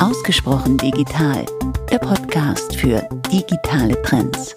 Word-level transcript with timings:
Ausgesprochen 0.00 0.78
digital, 0.78 1.44
der 1.90 1.98
Podcast 1.98 2.74
für 2.74 3.06
digitale 3.30 4.00
Trends. 4.00 4.56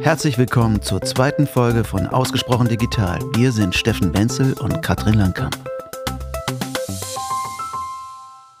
Herzlich 0.00 0.38
willkommen 0.38 0.80
zur 0.80 1.02
zweiten 1.02 1.46
Folge 1.46 1.84
von 1.84 2.06
Ausgesprochen 2.06 2.68
digital. 2.68 3.18
Wir 3.34 3.52
sind 3.52 3.74
Steffen 3.74 4.14
Wenzel 4.14 4.54
und 4.54 4.80
Katrin 4.80 5.14
Langkamp. 5.18 5.58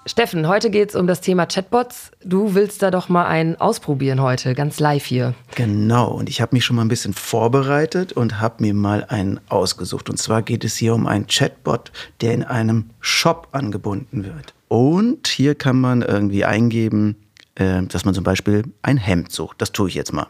Steffen, 0.04 0.46
heute 0.46 0.68
geht 0.68 0.90
es 0.90 0.94
um 0.94 1.06
das 1.06 1.22
Thema 1.22 1.46
Chatbots. 1.46 2.10
Du 2.22 2.54
willst 2.54 2.82
da 2.82 2.90
doch 2.90 3.08
mal 3.08 3.24
einen 3.24 3.58
ausprobieren 3.58 4.20
heute, 4.20 4.54
ganz 4.54 4.80
live 4.80 5.06
hier. 5.06 5.32
Genau, 5.54 6.08
und 6.08 6.28
ich 6.28 6.42
habe 6.42 6.54
mich 6.54 6.66
schon 6.66 6.76
mal 6.76 6.82
ein 6.82 6.88
bisschen 6.88 7.14
vorbereitet 7.14 8.12
und 8.12 8.42
habe 8.42 8.62
mir 8.62 8.74
mal 8.74 9.06
einen 9.08 9.40
ausgesucht. 9.48 10.10
Und 10.10 10.18
zwar 10.18 10.42
geht 10.42 10.64
es 10.64 10.76
hier 10.76 10.94
um 10.94 11.06
einen 11.06 11.28
Chatbot, 11.28 11.92
der 12.20 12.34
in 12.34 12.44
einem 12.44 12.90
Shop 13.00 13.48
angebunden 13.52 14.24
wird. 14.24 14.52
Und 14.74 15.28
hier 15.28 15.54
kann 15.54 15.80
man 15.80 16.02
irgendwie 16.02 16.44
eingeben, 16.44 17.14
äh, 17.54 17.84
dass 17.84 18.04
man 18.04 18.12
zum 18.12 18.24
Beispiel 18.24 18.64
ein 18.82 18.96
Hemd 18.96 19.30
sucht. 19.30 19.62
Das 19.62 19.70
tue 19.70 19.88
ich 19.88 19.94
jetzt 19.94 20.12
mal. 20.12 20.26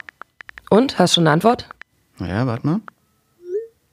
Und, 0.69 0.99
hast 0.99 1.13
du 1.13 1.15
schon 1.15 1.27
eine 1.27 1.33
Antwort? 1.33 1.67
Ja, 2.21 2.47
warte 2.47 2.67
mal. 2.67 2.81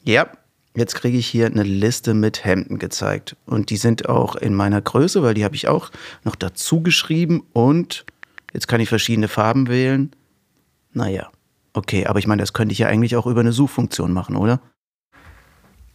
Ja, 0.03 0.27
jetzt 0.75 0.95
kriege 0.95 1.17
ich 1.17 1.25
hier 1.25 1.45
eine 1.45 1.63
Liste 1.63 2.13
mit 2.13 2.43
Hemden 2.43 2.79
gezeigt. 2.79 3.37
Und 3.45 3.69
die 3.69 3.77
sind 3.77 4.09
auch 4.09 4.35
in 4.35 4.53
meiner 4.53 4.81
Größe, 4.81 5.23
weil 5.23 5.35
die 5.35 5.45
habe 5.45 5.55
ich 5.55 5.69
auch 5.69 5.89
noch 6.25 6.35
dazu 6.35 6.81
geschrieben. 6.81 7.45
Und 7.53 8.05
jetzt 8.51 8.67
kann 8.67 8.81
ich 8.81 8.89
verschiedene 8.89 9.29
Farben 9.29 9.70
wählen. 9.70 10.11
Naja, 10.91 11.29
okay, 11.71 12.07
aber 12.07 12.20
ich 12.20 12.27
meine, 12.27 12.43
das 12.43 12.51
könnte 12.51 12.73
ich 12.73 12.79
ja 12.79 12.87
eigentlich 12.87 13.15
auch 13.15 13.25
über 13.25 13.39
eine 13.39 13.53
Suchfunktion 13.53 14.11
machen, 14.11 14.35
oder? 14.35 14.59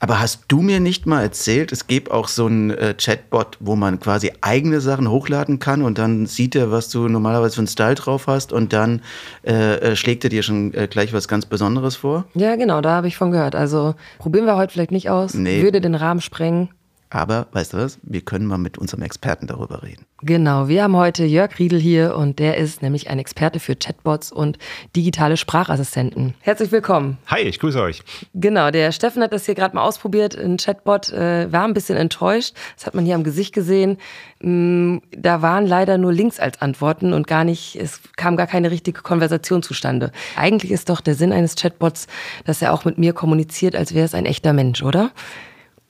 Aber 0.07 0.21
hast 0.21 0.45
du 0.47 0.63
mir 0.63 0.79
nicht 0.79 1.05
mal 1.07 1.21
erzählt, 1.21 1.73
es 1.73 1.89
gibt 1.89 2.13
auch 2.13 2.29
so 2.29 2.47
einen 2.47 2.71
äh, 2.71 2.95
Chatbot, 2.97 3.57
wo 3.59 3.75
man 3.75 3.99
quasi 3.99 4.31
eigene 4.41 4.81
Sachen 4.81 5.11
hochladen 5.11 5.59
kann 5.59 5.83
und 5.83 5.99
dann 5.99 6.27
sieht 6.27 6.55
er, 6.55 6.71
was 6.71 6.91
du 6.91 7.09
normalerweise 7.09 7.57
für 7.57 7.63
einen 7.63 7.67
Style 7.67 7.97
drauf 7.97 8.29
hast 8.29 8.53
und 8.53 8.73
dann 8.73 9.03
äh, 9.45 9.79
äh, 9.79 9.97
schlägt 9.97 10.23
er 10.23 10.31
dir 10.31 10.45
schon 10.45 10.73
äh, 10.75 10.87
gleich 10.87 11.13
was 11.13 11.27
ganz 11.27 11.45
Besonderes 11.45 11.97
vor? 11.97 12.25
Ja, 12.35 12.55
genau, 12.55 12.83
da 12.83 12.91
habe 12.93 13.09
ich 13.09 13.17
von 13.17 13.33
gehört. 13.33 13.57
Also 13.57 13.97
probieren 14.19 14.47
wir 14.47 14.55
heute 14.55 14.73
vielleicht 14.73 14.93
nicht 14.93 15.11
aus. 15.11 15.35
Nee. 15.35 15.61
Würde 15.63 15.81
den 15.81 15.97
Rahmen 15.97 16.21
sprengen. 16.21 16.69
Aber 17.11 17.47
weißt 17.53 17.73
du 17.73 17.79
was? 17.79 17.99
Wir 18.03 18.21
können 18.21 18.47
mal 18.47 18.59
mit 18.59 18.79
unserem 18.79 19.03
Experten 19.03 19.47
darüber 19.47 19.83
reden. 19.83 20.05
Genau, 20.23 20.67
wir 20.67 20.83
haben 20.83 20.97
heute 20.97 21.25
Jörg 21.25 21.59
Riedel 21.59 21.79
hier 21.79 22.17
und 22.17 22.39
der 22.39 22.57
ist 22.57 22.83
nämlich 22.83 23.11
ein 23.11 23.19
Experte 23.19 23.61
für 23.61 23.77
Chatbots 23.77 24.33
und 24.33 24.59
digitale 24.97 25.37
Sprachassistenten. 25.37 26.35
Herzlich 26.41 26.73
willkommen. 26.73 27.19
Hi, 27.27 27.43
ich 27.43 27.61
grüße 27.61 27.81
euch. 27.81 28.03
Genau, 28.35 28.71
der 28.71 28.93
Steffen 28.93 29.23
hat 29.23 29.33
das 29.33 29.47
hier 29.47 29.55
gerade 29.55 29.77
mal 29.77 29.83
ausprobiert, 29.83 30.37
ein 30.37 30.57
Chatbot, 30.57 31.13
äh, 31.13 31.53
war 31.53 31.65
ein 31.65 31.75
bisschen 31.75 31.97
enttäuscht. 31.97 32.55
Das 32.77 32.87
hat 32.87 32.95
man 32.95 33.05
hier 33.05 33.15
am 33.15 33.25
Gesicht 33.25 33.55
gesehen. 33.55 33.99
Mm, 34.41 34.99
da 35.17 35.43
waren 35.43 35.67
leider 35.67 35.99
nur 35.99 36.13
Links 36.13 36.41
als 36.41 36.61
Antworten 36.61 37.13
und 37.13 37.27
gar 37.27 37.45
nicht, 37.45 37.77
es 37.77 38.01
kam 38.17 38.37
gar 38.37 38.47
keine 38.47 38.71
richtige 38.71 39.03
Konversation 39.03 39.63
zustande. 39.63 40.13
Eigentlich 40.37 40.73
ist 40.73 40.89
doch 40.89 41.01
der 41.01 41.15
Sinn 41.15 41.33
eines 41.33 41.55
Chatbots, 41.55 42.09
dass 42.45 42.63
er 42.63 42.73
auch 42.73 42.85
mit 42.85 42.99
mir 42.99 43.13
kommuniziert, 43.13 43.77
als 43.77 43.95
wäre 43.95 44.07
es 44.07 44.15
ein 44.15 44.27
echter 44.27 44.53
Mensch, 44.53 44.83
oder? 44.83 45.13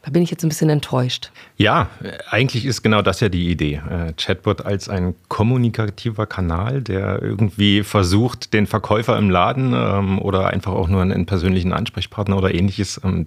Da 0.06 0.12
bin 0.12 0.22
ich 0.22 0.30
jetzt 0.30 0.44
ein 0.44 0.48
bisschen 0.48 0.70
enttäuscht. 0.70 1.32
Ja, 1.56 1.88
eigentlich 2.30 2.64
ist 2.64 2.82
genau 2.82 3.02
das 3.02 3.18
ja 3.18 3.28
die 3.28 3.50
Idee. 3.50 3.82
Äh, 3.90 4.12
Chatbot 4.12 4.64
als 4.64 4.88
ein 4.88 5.16
kommunikativer 5.26 6.26
Kanal, 6.26 6.80
der 6.80 7.20
irgendwie 7.20 7.82
versucht, 7.82 8.52
den 8.52 8.68
Verkäufer 8.68 9.18
im 9.18 9.30
Laden 9.30 9.72
ähm, 9.74 10.22
oder 10.22 10.46
einfach 10.46 10.70
auch 10.70 10.86
nur 10.86 11.02
einen 11.02 11.26
persönlichen 11.26 11.72
Ansprechpartner 11.72 12.36
oder 12.36 12.54
ähnliches 12.54 13.00
ähm, 13.02 13.26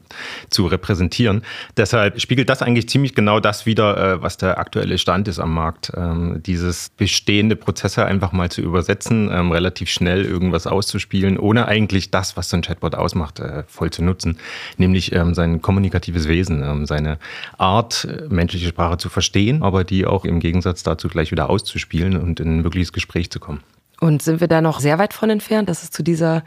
zu 0.50 0.68
repräsentieren. 0.68 1.42
Deshalb 1.76 2.22
spiegelt 2.22 2.48
das 2.48 2.62
eigentlich 2.62 2.88
ziemlich 2.88 3.14
genau 3.14 3.42
das 3.42 3.66
wider, 3.66 4.14
äh, 4.14 4.22
was 4.22 4.38
der 4.38 4.58
aktuelle 4.58 4.98
Stand 5.00 5.28
ist 5.28 5.40
am 5.40 5.54
Markt. 5.54 5.92
Ähm, 5.98 6.42
dieses 6.46 6.92
bestehende 6.96 7.58
Prozesse 7.58 8.06
einfach 8.06 8.32
mal 8.32 8.50
zu 8.50 8.62
übersetzen, 8.62 9.28
relativ 9.52 9.90
schnell 9.90 10.24
irgendwas 10.24 10.66
auszuspielen, 10.66 11.38
ohne 11.38 11.68
eigentlich 11.68 12.10
das, 12.10 12.38
was 12.38 12.50
so 12.50 12.56
ein 12.56 12.62
Chatbot 12.62 12.96
ausmacht, 12.96 13.42
äh, 13.42 13.64
voll 13.68 13.90
zu 13.90 14.02
nutzen, 14.02 14.38
nämlich 14.78 15.12
sein 15.34 15.62
kommunikatives 15.62 16.28
Wesen 16.28 16.69
ähm, 16.70 16.86
seine 16.86 17.18
Art, 17.58 18.06
äh, 18.06 18.28
menschliche 18.30 18.68
Sprache 18.68 18.98
zu 18.98 19.10
verstehen, 19.10 19.64
aber 19.64 19.84
die 19.84 20.06
auch 20.06 20.26
im 20.26 20.40
Gegensatz 20.40 20.84
dazu 20.84 21.08
gleich 21.08 21.32
wieder 21.32 21.50
auszuspielen 21.50 22.18
und 22.18 22.40
in 22.40 22.60
ein 22.60 22.64
wirkliches 22.64 22.94
Gespräch 22.94 23.30
zu 23.30 23.40
kommen. 23.40 23.62
Und 24.00 24.22
sind 24.22 24.40
wir 24.40 24.48
da 24.48 24.62
noch 24.62 24.80
sehr 24.80 24.98
weit 24.98 25.14
von 25.14 25.30
entfernt, 25.30 25.68
dass 25.68 25.84
es 25.84 25.92
zu 25.92 26.04
dieser 26.04 26.44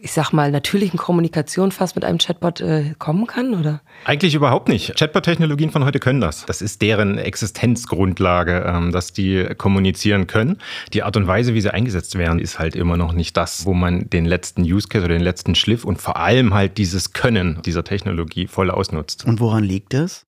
ich 0.00 0.12
sag 0.12 0.32
mal, 0.32 0.50
natürlichen 0.50 0.98
Kommunikation 0.98 1.72
fast 1.72 1.94
mit 1.96 2.04
einem 2.04 2.18
Chatbot 2.18 2.60
äh, 2.60 2.94
kommen 2.98 3.26
kann, 3.26 3.54
oder? 3.54 3.80
Eigentlich 4.04 4.34
überhaupt 4.34 4.68
nicht. 4.68 4.96
Chatbot-Technologien 4.96 5.70
von 5.70 5.84
heute 5.84 5.98
können 5.98 6.20
das. 6.20 6.46
Das 6.46 6.62
ist 6.62 6.82
deren 6.82 7.18
Existenzgrundlage, 7.18 8.64
ähm, 8.66 8.92
dass 8.92 9.12
die 9.12 9.46
kommunizieren 9.56 10.26
können. 10.26 10.58
Die 10.92 11.02
Art 11.02 11.16
und 11.16 11.26
Weise, 11.26 11.54
wie 11.54 11.60
sie 11.60 11.72
eingesetzt 11.72 12.16
werden, 12.16 12.38
ist 12.38 12.58
halt 12.58 12.76
immer 12.76 12.96
noch 12.96 13.12
nicht 13.12 13.36
das, 13.36 13.66
wo 13.66 13.74
man 13.74 14.08
den 14.10 14.24
letzten 14.24 14.62
Use 14.62 14.88
Case 14.88 15.04
oder 15.04 15.14
den 15.14 15.22
letzten 15.22 15.54
Schliff 15.54 15.84
und 15.84 16.00
vor 16.00 16.16
allem 16.16 16.54
halt 16.54 16.78
dieses 16.78 17.12
Können 17.12 17.60
dieser 17.64 17.84
Technologie 17.84 18.46
voll 18.46 18.70
ausnutzt. 18.70 19.24
Und 19.24 19.40
woran 19.40 19.64
liegt 19.64 19.94
das? 19.94 20.26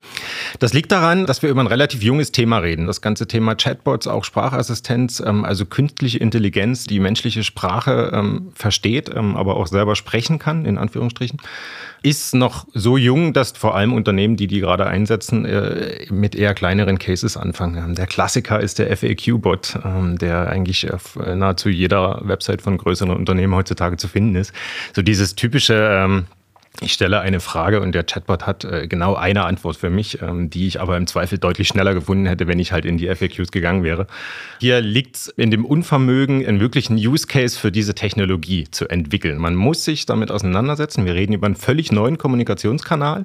Das 0.58 0.72
liegt 0.72 0.90
daran, 0.90 1.26
dass 1.26 1.42
wir 1.42 1.50
über 1.50 1.60
ein 1.60 1.66
relativ 1.66 2.02
junges 2.02 2.32
Thema 2.32 2.58
reden. 2.58 2.86
Das 2.86 3.00
ganze 3.00 3.28
Thema 3.28 3.54
Chatbots, 3.54 4.08
auch 4.08 4.24
Sprachassistenz, 4.24 5.20
ähm, 5.20 5.44
also 5.44 5.64
künstliche 5.66 6.18
Intelligenz, 6.18 6.84
die 6.84 6.98
menschliche 6.98 7.44
Sprache 7.44 8.10
ähm, 8.12 8.50
versteht, 8.54 9.14
aber 9.14 9.56
auch 9.59 9.59
selber 9.66 9.96
sprechen 9.96 10.38
kann, 10.38 10.64
in 10.64 10.78
Anführungsstrichen, 10.78 11.40
ist 12.02 12.34
noch 12.34 12.66
so 12.72 12.96
jung, 12.96 13.32
dass 13.32 13.52
vor 13.52 13.74
allem 13.74 13.92
Unternehmen, 13.92 14.36
die 14.36 14.46
die 14.46 14.60
gerade 14.60 14.86
einsetzen, 14.86 15.44
äh, 15.44 16.06
mit 16.10 16.34
eher 16.34 16.54
kleineren 16.54 16.98
Cases 16.98 17.36
anfangen. 17.36 17.94
Der 17.94 18.06
Klassiker 18.06 18.60
ist 18.60 18.78
der 18.78 18.96
FAQ-Bot, 18.96 19.78
ähm, 19.84 20.18
der 20.18 20.48
eigentlich 20.48 20.92
auf 20.92 21.16
nahezu 21.16 21.68
jeder 21.68 22.20
Website 22.24 22.62
von 22.62 22.78
größeren 22.78 23.10
Unternehmen 23.10 23.54
heutzutage 23.54 23.96
zu 23.96 24.08
finden 24.08 24.36
ist. 24.36 24.52
So 24.94 25.02
dieses 25.02 25.34
typische 25.34 25.74
ähm, 25.74 26.26
ich 26.82 26.92
stelle 26.92 27.20
eine 27.20 27.40
Frage 27.40 27.80
und 27.80 27.92
der 27.92 28.04
Chatbot 28.04 28.46
hat 28.46 28.64
äh, 28.64 28.86
genau 28.86 29.14
eine 29.14 29.44
Antwort 29.44 29.76
für 29.76 29.90
mich, 29.90 30.22
ähm, 30.22 30.50
die 30.50 30.66
ich 30.66 30.80
aber 30.80 30.96
im 30.96 31.06
Zweifel 31.06 31.36
deutlich 31.36 31.68
schneller 31.68 31.94
gefunden 31.94 32.26
hätte, 32.26 32.46
wenn 32.46 32.58
ich 32.58 32.72
halt 32.72 32.84
in 32.84 32.96
die 32.96 33.14
FAQs 33.14 33.50
gegangen 33.50 33.82
wäre. 33.82 34.06
Hier 34.60 34.80
liegt 34.80 35.16
es 35.16 35.28
in 35.28 35.50
dem 35.50 35.64
Unvermögen, 35.66 36.46
einen 36.46 36.60
wirklichen 36.60 36.96
Use 36.96 37.26
Case 37.26 37.58
für 37.58 37.72
diese 37.72 37.94
Technologie 37.94 38.68
zu 38.70 38.88
entwickeln. 38.88 39.38
Man 39.38 39.56
muss 39.56 39.84
sich 39.84 40.06
damit 40.06 40.30
auseinandersetzen. 40.30 41.04
Wir 41.04 41.14
reden 41.14 41.32
über 41.32 41.46
einen 41.46 41.56
völlig 41.56 41.92
neuen 41.92 42.18
Kommunikationskanal 42.18 43.24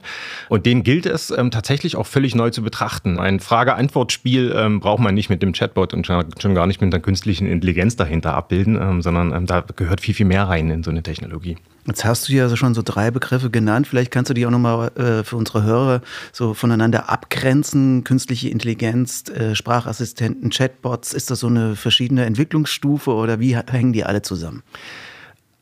und 0.50 0.66
den 0.66 0.84
gilt 0.84 1.06
es 1.06 1.30
ähm, 1.30 1.52
tatsächlich 1.52 1.96
auch 1.96 2.08
völlig 2.08 2.36
neu 2.36 2.50
zu 2.50 2.62
betrachten. 2.62 3.20
Ein 3.20 3.40
Frage-Antwort-Spiel 3.40 4.54
ähm, 4.58 4.80
braucht 4.80 5.02
man 5.02 5.14
nicht 5.14 5.30
mit 5.30 5.42
dem 5.42 5.54
Chatbot 5.54 5.94
und 5.94 6.08
schon 6.08 6.56
gar 6.56 6.68
nicht 6.68 6.82
mit 6.82 6.94
einer 6.94 7.02
künstlichen 7.02 7.48
Intelligenz 7.48 7.96
dahinter 7.96 8.34
abbilden, 8.34 9.02
sondern 9.02 9.46
da 9.46 9.64
gehört 9.76 10.02
viel, 10.02 10.14
viel 10.14 10.26
mehr 10.26 10.44
rein 10.44 10.70
in 10.70 10.84
so 10.84 10.92
eine 10.92 11.04
Technologie. 11.04 11.58
Jetzt 11.88 12.04
hast 12.04 12.28
du 12.28 12.34
ja 12.34 12.56
schon 12.56 12.74
so 12.74 12.82
drei 12.84 13.12
Begriffe 13.12 13.52
genannt. 13.52 13.88
Vielleicht 13.88 14.10
kannst 14.10 14.30
du 14.30 14.34
die 14.34 14.46
auch 14.48 14.52
nochmal 14.52 14.92
äh, 14.98 15.24
für 15.24 15.36
unsere 15.36 15.64
Hörer 15.64 16.02
so 16.32 16.56
voneinander 16.56 17.10
abgrenzen. 17.10 18.04
Künstliche 18.04 18.50
Intelligenz, 18.50 19.30
äh, 19.30 19.54
Sprachassistenten, 19.54 20.50
Chatbots. 20.50 21.14
Ist 21.14 21.30
das 21.30 21.42
so 21.42 21.48
eine 21.48 21.76
verschiedene 21.76 22.26
Entwicklungsstufe 22.26 23.12
oder 23.12 23.40
wie 23.40 23.56
hängen 23.56 23.94
die 23.94 24.04
alle 24.04 24.24
zusammen? 24.24 24.64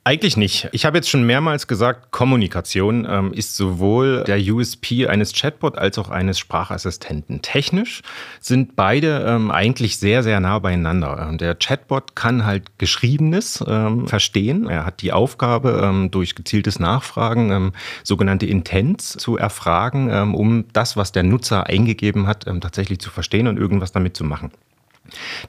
Eigentlich 0.06 0.36
nicht. 0.36 0.68
Ich 0.74 0.84
habe 0.84 0.98
jetzt 0.98 1.10
schon 1.10 1.26
mehrmals 1.26 1.66
gesagt, 1.66 2.12
Kommunikation 2.12 3.08
ähm, 3.10 3.32
ist 3.32 3.56
sowohl 3.56 4.26
der 4.26 4.38
USP 4.38 5.08
eines 5.08 5.32
Chatbot 5.32 5.78
als 5.78 5.98
auch 5.98 6.10
eines 6.10 6.40
Sprachassistenten. 6.40 7.42
Technisch 7.42 8.02
sind 8.42 8.76
beide 8.76 9.24
ähm, 9.26 9.50
eigentlich 9.50 10.00
sehr, 10.00 10.22
sehr 10.22 10.42
nah 10.42 10.60
beieinander. 10.60 11.30
Ähm, 11.30 11.38
der 11.38 11.56
Chatbot 11.56 12.18
kann 12.18 12.46
halt 12.46 12.78
Geschriebenes 12.80 13.64
ähm, 13.66 14.06
verstehen. 14.06 14.68
Er 14.68 14.86
hat 14.86 15.02
die 15.02 15.14
Aufgabe, 15.14 15.80
ähm, 15.82 16.12
durch 16.12 16.36
gezieltes 16.36 16.80
Nachfragen 16.80 17.72
sogenannte 18.04 18.46
Intents 18.46 19.12
zu 19.12 19.38
erfragen, 19.38 20.34
um 20.34 20.66
das, 20.74 20.98
was 20.98 21.12
der 21.12 21.24
Nutzer 21.24 21.68
eingegeben 21.68 22.28
hat, 22.28 22.46
tatsächlich 22.62 23.00
zu 23.00 23.10
verstehen 23.10 23.48
und 23.48 23.58
irgendwas 23.58 23.92
damit 23.92 24.18
zu 24.18 24.24
machen. 24.24 24.52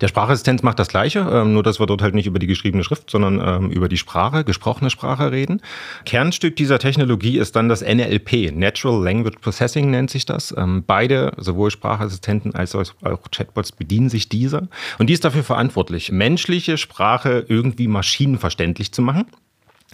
Der 0.01 0.09
Sprachassistenz 0.09 0.63
macht 0.63 0.79
das 0.79 0.89
Gleiche, 0.89 1.21
ähm, 1.21 1.53
nur 1.53 1.63
dass 1.63 1.81
wir 1.81 1.87
dort 1.87 2.03
halt 2.03 2.15
nicht 2.15 2.27
über 2.27 2.39
die 2.39 2.47
geschriebene 2.47 2.85
Schrift, 2.85 3.11
sondern 3.11 3.41
ähm, 3.45 3.71
über 3.71 3.89
die 3.89 3.97
Sprache, 3.97 4.45
gesprochene 4.45 4.91
Sprache 4.91 5.33
reden. 5.33 5.61
Kernstück 6.05 6.57
dieser 6.57 6.79
Technologie 6.79 7.39
ist 7.39 7.57
dann 7.57 7.69
das 7.69 7.83
NLP, 7.83 8.53
Natural 8.55 9.03
Language 9.03 9.39
Processing 9.41 9.91
nennt 9.91 10.11
sich 10.11 10.27
das. 10.27 10.55
Ähm, 10.57 10.85
beide, 10.87 11.33
sowohl 11.37 11.71
Sprachassistenten 11.71 12.55
als 12.55 12.75
auch 12.75 12.93
Chatbots, 13.31 13.73
bedienen 13.73 14.09
sich 14.09 14.29
dieser. 14.29 14.69
Und 14.99 15.09
die 15.09 15.13
ist 15.15 15.25
dafür 15.25 15.45
verantwortlich, 15.45 16.13
menschliche 16.13 16.79
Sprache 16.79 17.45
irgendwie 17.49 17.89
maschinenverständlich 17.89 18.93
zu 18.93 19.03
machen 19.03 19.27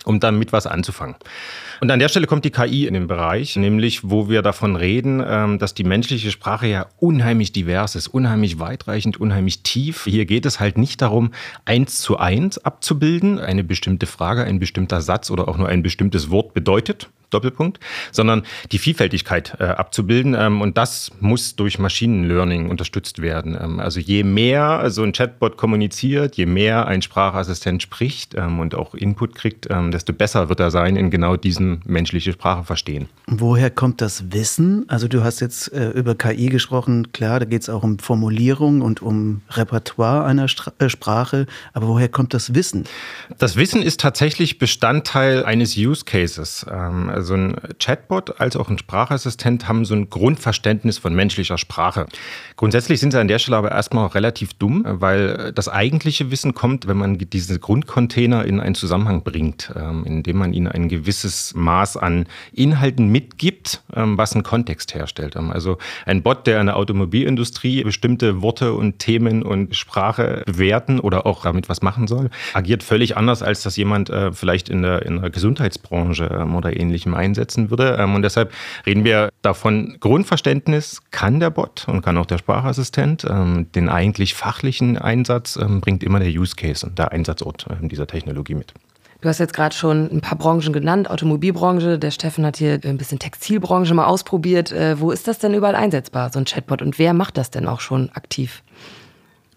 um 0.04 0.20
damit 0.20 0.52
was 0.52 0.66
anzufangen. 0.66 1.16
Und 1.80 1.90
an 1.90 1.98
der 1.98 2.08
Stelle 2.08 2.26
kommt 2.26 2.44
die 2.44 2.50
KI 2.50 2.86
in 2.86 2.94
den 2.94 3.06
Bereich, 3.06 3.56
nämlich 3.56 4.08
wo 4.10 4.28
wir 4.28 4.42
davon 4.42 4.76
reden, 4.76 5.22
ähm, 5.26 5.58
dass 5.58 5.72
die 5.72 5.84
menschliche 5.84 6.30
Sprache 6.30 6.66
ja 6.66 6.86
unheimlich 6.98 7.52
divers 7.52 7.94
ist, 7.94 8.08
unheimlich 8.08 8.58
weitreichend, 8.58 9.18
unheimlich 9.18 9.62
tief. 9.62 10.04
Hier 10.04 10.26
geht 10.26 10.44
es 10.44 10.60
halt 10.60 10.76
nicht 10.76 11.00
darum, 11.00 11.32
eins 11.64 11.98
zu 11.98 12.18
eins 12.18 12.58
abzubilden, 12.58 13.38
eine 13.38 13.64
bestimmte 13.64 14.06
Frage, 14.06 14.44
ein 14.44 14.58
bestimmter 14.58 15.00
Satz 15.00 15.30
oder 15.30 15.48
auch 15.48 15.56
nur 15.56 15.68
ein 15.68 15.82
bestimmtes 15.82 16.30
Wort 16.30 16.52
bedeutet. 16.52 17.08
Doppelpunkt, 17.30 17.80
sondern 18.12 18.42
die 18.72 18.78
Vielfältigkeit 18.78 19.56
äh, 19.58 19.64
abzubilden. 19.64 20.34
Ähm, 20.38 20.60
und 20.60 20.76
das 20.76 21.10
muss 21.20 21.56
durch 21.56 21.78
Machine 21.78 22.26
Learning 22.26 22.68
unterstützt 22.68 23.22
werden. 23.22 23.56
Ähm, 23.60 23.80
also 23.80 24.00
je 24.00 24.24
mehr 24.24 24.90
so 24.90 25.02
ein 25.02 25.12
Chatbot 25.12 25.56
kommuniziert, 25.56 26.36
je 26.36 26.46
mehr 26.46 26.86
ein 26.86 27.02
Sprachassistent 27.02 27.82
spricht 27.82 28.34
ähm, 28.34 28.60
und 28.60 28.74
auch 28.74 28.94
Input 28.94 29.34
kriegt, 29.34 29.68
ähm, 29.70 29.90
desto 29.90 30.12
besser 30.12 30.48
wird 30.48 30.60
er 30.60 30.70
sein 30.70 30.96
in 30.96 31.10
genau 31.10 31.36
diesem 31.36 31.80
menschliche 31.84 32.32
Sprache 32.32 32.64
verstehen. 32.64 33.08
Woher 33.26 33.70
kommt 33.70 34.00
das 34.00 34.32
Wissen? 34.32 34.84
Also 34.88 35.08
du 35.08 35.22
hast 35.22 35.40
jetzt 35.40 35.72
äh, 35.72 35.90
über 35.90 36.14
KI 36.14 36.48
gesprochen, 36.48 37.12
klar, 37.12 37.40
da 37.40 37.46
geht 37.46 37.62
es 37.62 37.68
auch 37.68 37.82
um 37.82 37.98
Formulierung 37.98 38.80
und 38.80 39.02
um 39.02 39.42
Repertoire 39.50 40.24
einer 40.24 40.48
Stra 40.48 40.72
äh, 40.78 40.88
Sprache, 40.88 41.46
aber 41.72 41.88
woher 41.88 42.08
kommt 42.08 42.34
das 42.34 42.54
Wissen? 42.54 42.84
Das 43.38 43.56
Wissen 43.56 43.82
ist 43.82 44.00
tatsächlich 44.00 44.58
Bestandteil 44.58 45.44
eines 45.44 45.76
Use 45.76 46.04
Cases. 46.04 46.66
Ähm, 46.70 47.10
also 47.20 47.34
ein 47.34 47.56
Chatbot 47.78 48.40
als 48.40 48.56
auch 48.56 48.70
ein 48.70 48.78
Sprachassistent 48.78 49.68
haben 49.68 49.84
so 49.84 49.94
ein 49.94 50.08
Grundverständnis 50.08 50.98
von 50.98 51.14
menschlicher 51.14 51.58
Sprache. 51.58 52.06
Grundsätzlich 52.56 52.98
sind 52.98 53.12
sie 53.12 53.20
an 53.20 53.28
der 53.28 53.38
Stelle 53.38 53.58
aber 53.58 53.70
erstmal 53.70 54.06
auch 54.06 54.14
relativ 54.14 54.54
dumm, 54.54 54.84
weil 54.86 55.52
das 55.54 55.68
eigentliche 55.68 56.30
Wissen 56.30 56.54
kommt, 56.54 56.88
wenn 56.88 56.96
man 56.96 57.18
diese 57.18 57.58
Grundcontainer 57.58 58.44
in 58.44 58.58
einen 58.58 58.74
Zusammenhang 58.74 59.22
bringt, 59.22 59.72
ähm, 59.76 60.04
indem 60.04 60.38
man 60.38 60.54
ihnen 60.54 60.66
ein 60.66 60.88
gewisses 60.88 61.52
Maß 61.54 61.98
an 61.98 62.26
Inhalten 62.52 63.08
mitgibt, 63.08 63.82
ähm, 63.94 64.16
was 64.16 64.32
einen 64.32 64.42
Kontext 64.42 64.94
herstellt. 64.94 65.36
Also 65.36 65.78
ein 66.06 66.22
Bot, 66.22 66.46
der 66.46 66.60
in 66.60 66.66
der 66.66 66.76
Automobilindustrie 66.76 67.84
bestimmte 67.84 68.40
Worte 68.40 68.72
und 68.72 68.98
Themen 68.98 69.42
und 69.42 69.76
Sprache 69.76 70.42
bewerten 70.46 71.00
oder 71.00 71.26
auch 71.26 71.42
damit 71.42 71.68
was 71.68 71.82
machen 71.82 72.06
soll, 72.06 72.30
agiert 72.54 72.82
völlig 72.82 73.16
anders, 73.16 73.42
als 73.42 73.62
das 73.62 73.76
jemand 73.76 74.08
äh, 74.10 74.32
vielleicht 74.32 74.68
in 74.68 74.82
der, 74.82 75.04
in 75.04 75.20
der 75.20 75.30
Gesundheitsbranche 75.30 76.24
ähm, 76.40 76.54
oder 76.54 76.78
ähnlichem 76.78 77.09
einsetzen 77.14 77.70
würde. 77.70 77.96
Ähm, 77.98 78.14
und 78.14 78.22
deshalb 78.22 78.52
reden 78.86 79.04
wir 79.04 79.30
davon, 79.42 79.96
Grundverständnis 80.00 81.00
kann 81.10 81.40
der 81.40 81.50
Bot 81.50 81.86
und 81.88 82.02
kann 82.02 82.16
auch 82.16 82.26
der 82.26 82.38
Sprachassistent. 82.38 83.26
Ähm, 83.28 83.70
den 83.72 83.88
eigentlich 83.88 84.34
fachlichen 84.34 84.98
Einsatz 84.98 85.58
bringt 85.80 86.02
immer 86.02 86.20
der 86.20 86.28
Use 86.28 86.56
Case 86.56 86.86
und 86.86 86.98
der 86.98 87.12
Einsatzort 87.12 87.66
dieser 87.82 88.06
Technologie 88.06 88.54
mit. 88.54 88.72
Du 89.20 89.28
hast 89.28 89.38
jetzt 89.38 89.52
gerade 89.52 89.74
schon 89.74 90.10
ein 90.10 90.22
paar 90.22 90.38
Branchen 90.38 90.72
genannt, 90.72 91.10
Automobilbranche. 91.10 91.98
Der 91.98 92.10
Steffen 92.10 92.46
hat 92.46 92.56
hier 92.56 92.80
ein 92.84 92.96
bisschen 92.96 93.18
Textilbranche 93.18 93.92
mal 93.92 94.06
ausprobiert. 94.06 94.72
Äh, 94.72 94.98
wo 94.98 95.10
ist 95.10 95.28
das 95.28 95.38
denn 95.38 95.52
überall 95.52 95.74
einsetzbar, 95.74 96.32
so 96.32 96.38
ein 96.38 96.46
Chatbot? 96.46 96.80
Und 96.80 96.98
wer 96.98 97.12
macht 97.12 97.36
das 97.36 97.50
denn 97.50 97.66
auch 97.66 97.80
schon 97.80 98.10
aktiv? 98.14 98.62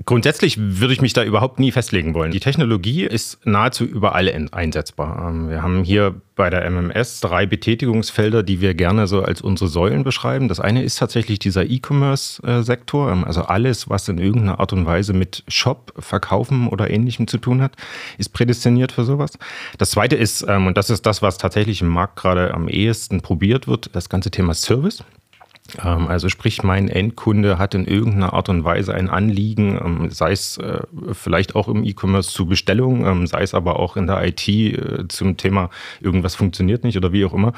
Grundsätzlich 0.05 0.57
würde 0.59 0.93
ich 0.93 1.01
mich 1.01 1.13
da 1.13 1.23
überhaupt 1.23 1.59
nie 1.59 1.71
festlegen 1.71 2.13
wollen. 2.13 2.31
Die 2.31 2.39
Technologie 2.39 3.05
ist 3.05 3.45
nahezu 3.45 3.85
überall 3.85 4.27
einsetzbar. 4.51 5.29
Ähm, 5.29 5.49
wir 5.49 5.61
haben 5.61 5.83
hier 5.83 6.15
bei 6.35 6.49
der 6.49 6.65
MMS 6.69 7.19
drei 7.19 7.45
Betätigungsfelder, 7.45 8.41
die 8.41 8.59
wir 8.59 8.73
gerne 8.73 9.05
so 9.07 9.21
als 9.21 9.41
unsere 9.41 9.69
Säulen 9.69 10.03
beschreiben. 10.03 10.47
Das 10.47 10.59
eine 10.59 10.83
ist 10.83 10.97
tatsächlich 10.97 11.39
dieser 11.39 11.69
E-Commerce-Sektor, 11.69 13.11
ähm, 13.11 13.23
also 13.23 13.43
alles, 13.43 13.87
was 13.89 14.09
in 14.09 14.17
irgendeiner 14.17 14.59
Art 14.59 14.73
und 14.73 14.85
Weise 14.85 15.13
mit 15.13 15.43
Shop, 15.47 15.93
Verkaufen 15.99 16.67
oder 16.67 16.89
Ähnlichem 16.89 17.27
zu 17.27 17.37
tun 17.37 17.61
hat, 17.61 17.75
ist 18.17 18.29
prädestiniert 18.33 18.91
für 18.91 19.05
sowas. 19.05 19.37
Das 19.77 19.91
zweite 19.91 20.15
ist, 20.15 20.43
ähm, 20.47 20.67
und 20.67 20.75
das 20.75 20.89
ist 20.89 21.05
das, 21.05 21.21
was 21.21 21.37
tatsächlich 21.37 21.81
im 21.81 21.89
Markt 21.89 22.15
gerade 22.17 22.53
am 22.53 22.67
ehesten 22.67 23.21
probiert 23.21 23.67
wird, 23.67 23.95
das 23.95 24.09
ganze 24.09 24.31
Thema 24.31 24.55
Service. 24.55 25.03
Ähm, 25.83 26.07
also 26.07 26.29
sprich, 26.29 26.63
mein 26.63 26.89
Endkunde 26.89 27.57
hat 27.57 27.73
in 27.73 27.85
irgendeiner 27.85 28.33
Art 28.33 28.49
und 28.49 28.63
Weise 28.63 28.93
ein 28.93 29.09
Anliegen, 29.09 29.79
ähm, 29.83 30.09
sei 30.09 30.31
es 30.31 30.57
äh, 30.57 30.81
vielleicht 31.13 31.55
auch 31.55 31.67
im 31.67 31.83
E-Commerce 31.83 32.31
zu 32.31 32.45
Bestellung, 32.45 33.05
ähm, 33.05 33.27
sei 33.27 33.43
es 33.43 33.53
aber 33.53 33.79
auch 33.79 33.95
in 33.95 34.07
der 34.07 34.25
IT 34.25 34.47
äh, 34.47 35.07
zum 35.07 35.37
Thema 35.37 35.69
irgendwas 36.01 36.35
funktioniert 36.35 36.83
nicht 36.83 36.97
oder 36.97 37.11
wie 37.11 37.25
auch 37.25 37.33
immer. 37.33 37.53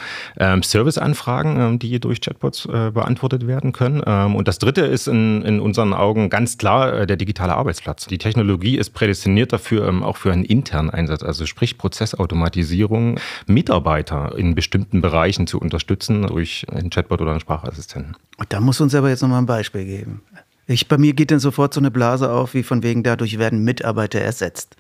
Serviceanfragen, 0.62 1.80
die 1.80 2.00
durch 2.00 2.22
Chatbots 2.22 2.66
äh, 2.66 2.92
beantwortet 2.92 3.48
werden 3.48 3.72
können. 3.72 4.02
Und 4.02 4.48
das 4.48 4.60
dritte 4.60 4.82
ist 4.82 5.08
in, 5.08 5.42
in 5.44 5.60
unseren 5.60 5.94
Augen 5.94 6.30
ganz 6.30 6.58
klar 6.58 7.06
der 7.06 7.16
digitale 7.16 7.56
Arbeitsplatz. 7.56 8.06
Die 8.08 8.18
Technologie 8.18 8.78
ist 8.78 8.92
prädestiniert 8.92 9.54
dafür, 9.54 9.94
auch 10.04 10.18
für 10.18 10.32
einen 10.32 10.44
internen 10.44 10.90
Einsatz, 10.90 11.24
also 11.24 11.46
sprich 11.46 11.78
Prozessautomatisierung, 11.78 13.20
Mitarbeiter 13.48 14.38
in 14.38 14.56
bestimmten 14.56 15.02
Bereichen 15.02 15.48
zu 15.48 15.60
unterstützen 15.60 16.28
durch 16.28 16.66
einen 16.70 16.90
Chatbot 16.90 17.22
oder 17.22 17.32
einen 17.32 17.40
Sprachassistenten. 17.40 17.95
Und 17.96 18.52
da 18.52 18.60
muss 18.60 18.82
uns 18.82 18.94
aber 18.96 19.10
jetzt 19.10 19.22
nochmal 19.22 19.42
ein 19.42 19.46
Beispiel 19.46 19.86
geben. 19.86 20.22
Ich, 20.68 20.88
bei 20.88 20.98
mir 20.98 21.14
geht 21.14 21.32
dann 21.32 21.40
sofort 21.40 21.74
so 21.74 21.80
eine 21.80 21.92
Blase 21.92 22.32
auf, 22.32 22.54
wie 22.54 22.64
von 22.64 22.84
wegen 22.84 23.04
dadurch 23.04 23.38
werden 23.38 23.64
Mitarbeiter 23.64 24.20
ersetzt. 24.20 24.76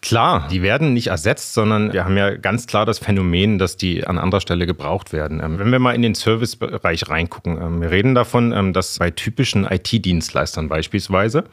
Klar, 0.00 0.46
die 0.48 0.62
werden 0.62 0.94
nicht 0.94 1.08
ersetzt, 1.08 1.54
sondern 1.54 1.92
wir 1.92 2.04
haben 2.04 2.16
ja 2.16 2.36
ganz 2.36 2.68
klar 2.68 2.86
das 2.86 3.00
Phänomen, 3.00 3.58
dass 3.58 3.76
die 3.76 4.06
an 4.06 4.16
anderer 4.16 4.40
Stelle 4.40 4.64
gebraucht 4.64 5.12
werden. 5.12 5.40
Ähm, 5.42 5.58
wenn 5.58 5.72
wir 5.72 5.80
mal 5.80 5.94
in 5.94 6.02
den 6.02 6.14
Servicebereich 6.14 7.08
reingucken, 7.08 7.60
ähm, 7.60 7.80
wir 7.80 7.90
reden 7.90 8.14
davon, 8.14 8.52
ähm, 8.52 8.72
dass 8.72 8.98
bei 8.98 9.10
typischen 9.10 9.64
IT-Dienstleistern 9.64 10.68
beispielsweise 10.68 11.44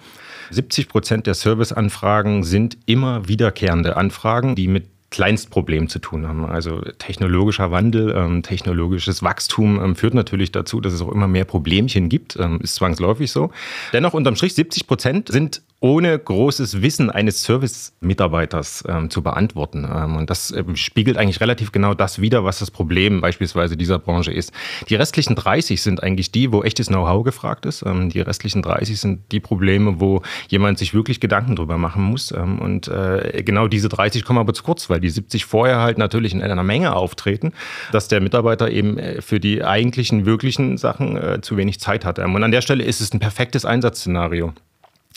70 0.52 0.90
Prozent 0.90 1.28
der 1.28 1.34
Serviceanfragen 1.34 2.44
sind 2.44 2.78
immer 2.86 3.28
wiederkehrende 3.28 3.98
Anfragen, 3.98 4.56
die 4.56 4.68
mit 4.68 4.86
Kleinstproblem 5.16 5.88
zu 5.88 6.00
tun 6.00 6.28
haben. 6.28 6.46
Also 6.46 6.82
technologischer 6.98 7.72
Wandel, 7.72 8.14
ähm, 8.18 8.44
technologisches 8.44 9.24
Wachstum 9.24 9.82
ähm, 9.82 9.96
führt 9.96 10.14
natürlich 10.14 10.52
dazu, 10.52 10.82
dass 10.82 10.92
es 10.92 11.02
auch 11.02 11.10
immer 11.10 11.30
mehr 11.30 11.46
Problemchen 11.46 12.10
gibt, 12.10 12.36
ähm, 12.38 12.60
ist 12.62 12.76
zwangsläufig 12.76 13.32
so. 13.32 13.50
Dennoch 13.94 14.14
unterm 14.14 14.36
Strich 14.36 14.56
70 14.56 14.88
Prozent 14.88 15.32
sind 15.32 15.62
ohne 15.82 16.18
großes 16.18 16.82
Wissen 16.82 17.12
eines 17.12 17.44
Service-Mitarbeiters 17.44 18.86
ähm, 18.88 19.10
zu 19.10 19.22
beantworten. 19.22 19.88
Ähm, 19.94 20.16
und 20.16 20.30
das 20.30 20.52
äh, 20.52 20.64
spiegelt 20.76 21.18
eigentlich 21.18 21.42
relativ 21.42 21.72
genau 21.72 21.94
das 21.94 22.20
wider, 22.22 22.44
was 22.44 22.60
das 22.60 22.72
Problem 22.72 23.22
beispielsweise 23.22 23.76
dieser 23.76 24.00
Branche 24.00 24.32
ist. 24.32 24.52
Die 24.90 24.96
restlichen 24.96 25.36
30 25.36 25.82
sind 25.82 26.02
eigentlich 26.02 26.32
die, 26.32 26.52
wo 26.52 26.64
echtes 26.64 26.88
Know-how 26.88 27.24
gefragt 27.24 27.66
ist. 27.66 27.84
Ähm, 27.86 28.10
die 28.10 28.22
restlichen 28.22 28.62
30 28.62 29.00
sind 29.00 29.32
die 29.32 29.40
Probleme, 29.40 30.00
wo 30.00 30.22
jemand 30.48 30.80
sich 30.80 30.94
wirklich 30.94 31.20
Gedanken 31.20 31.56
drüber 31.56 31.78
machen 31.78 32.04
muss. 32.04 32.32
Ähm, 32.32 32.60
und 32.60 32.88
äh, 32.88 33.44
genau 33.46 33.68
diese 33.68 33.90
30 33.90 34.24
kommen 34.24 34.40
aber 34.40 34.54
zu 34.54 34.64
kurz, 34.64 34.90
weil 34.90 35.02
die 35.02 35.10
70 35.10 35.46
vorher 35.46 35.82
halt 35.82 35.98
natürlich 35.98 36.34
in 36.34 36.42
einer 36.42 36.64
Menge 36.64 36.96
auftreten, 36.96 37.52
dass 37.92 38.08
der 38.08 38.22
Mitarbeiter 38.22 38.72
eben 38.72 38.98
äh, 38.98 39.22
für 39.22 39.40
die 39.42 39.64
eigentlichen, 39.64 40.26
wirklichen 40.26 40.78
Sachen 40.78 41.18
äh, 41.18 41.42
zu 41.42 41.58
wenig 41.58 41.80
Zeit 41.80 42.06
hat. 42.06 42.18
Ähm, 42.18 42.34
und 42.34 42.44
an 42.44 42.52
der 42.52 42.62
Stelle 42.62 42.84
ist 42.84 43.02
es 43.02 43.14
ein 43.14 43.20
perfektes 43.20 43.66
Einsatzszenario 43.66 44.54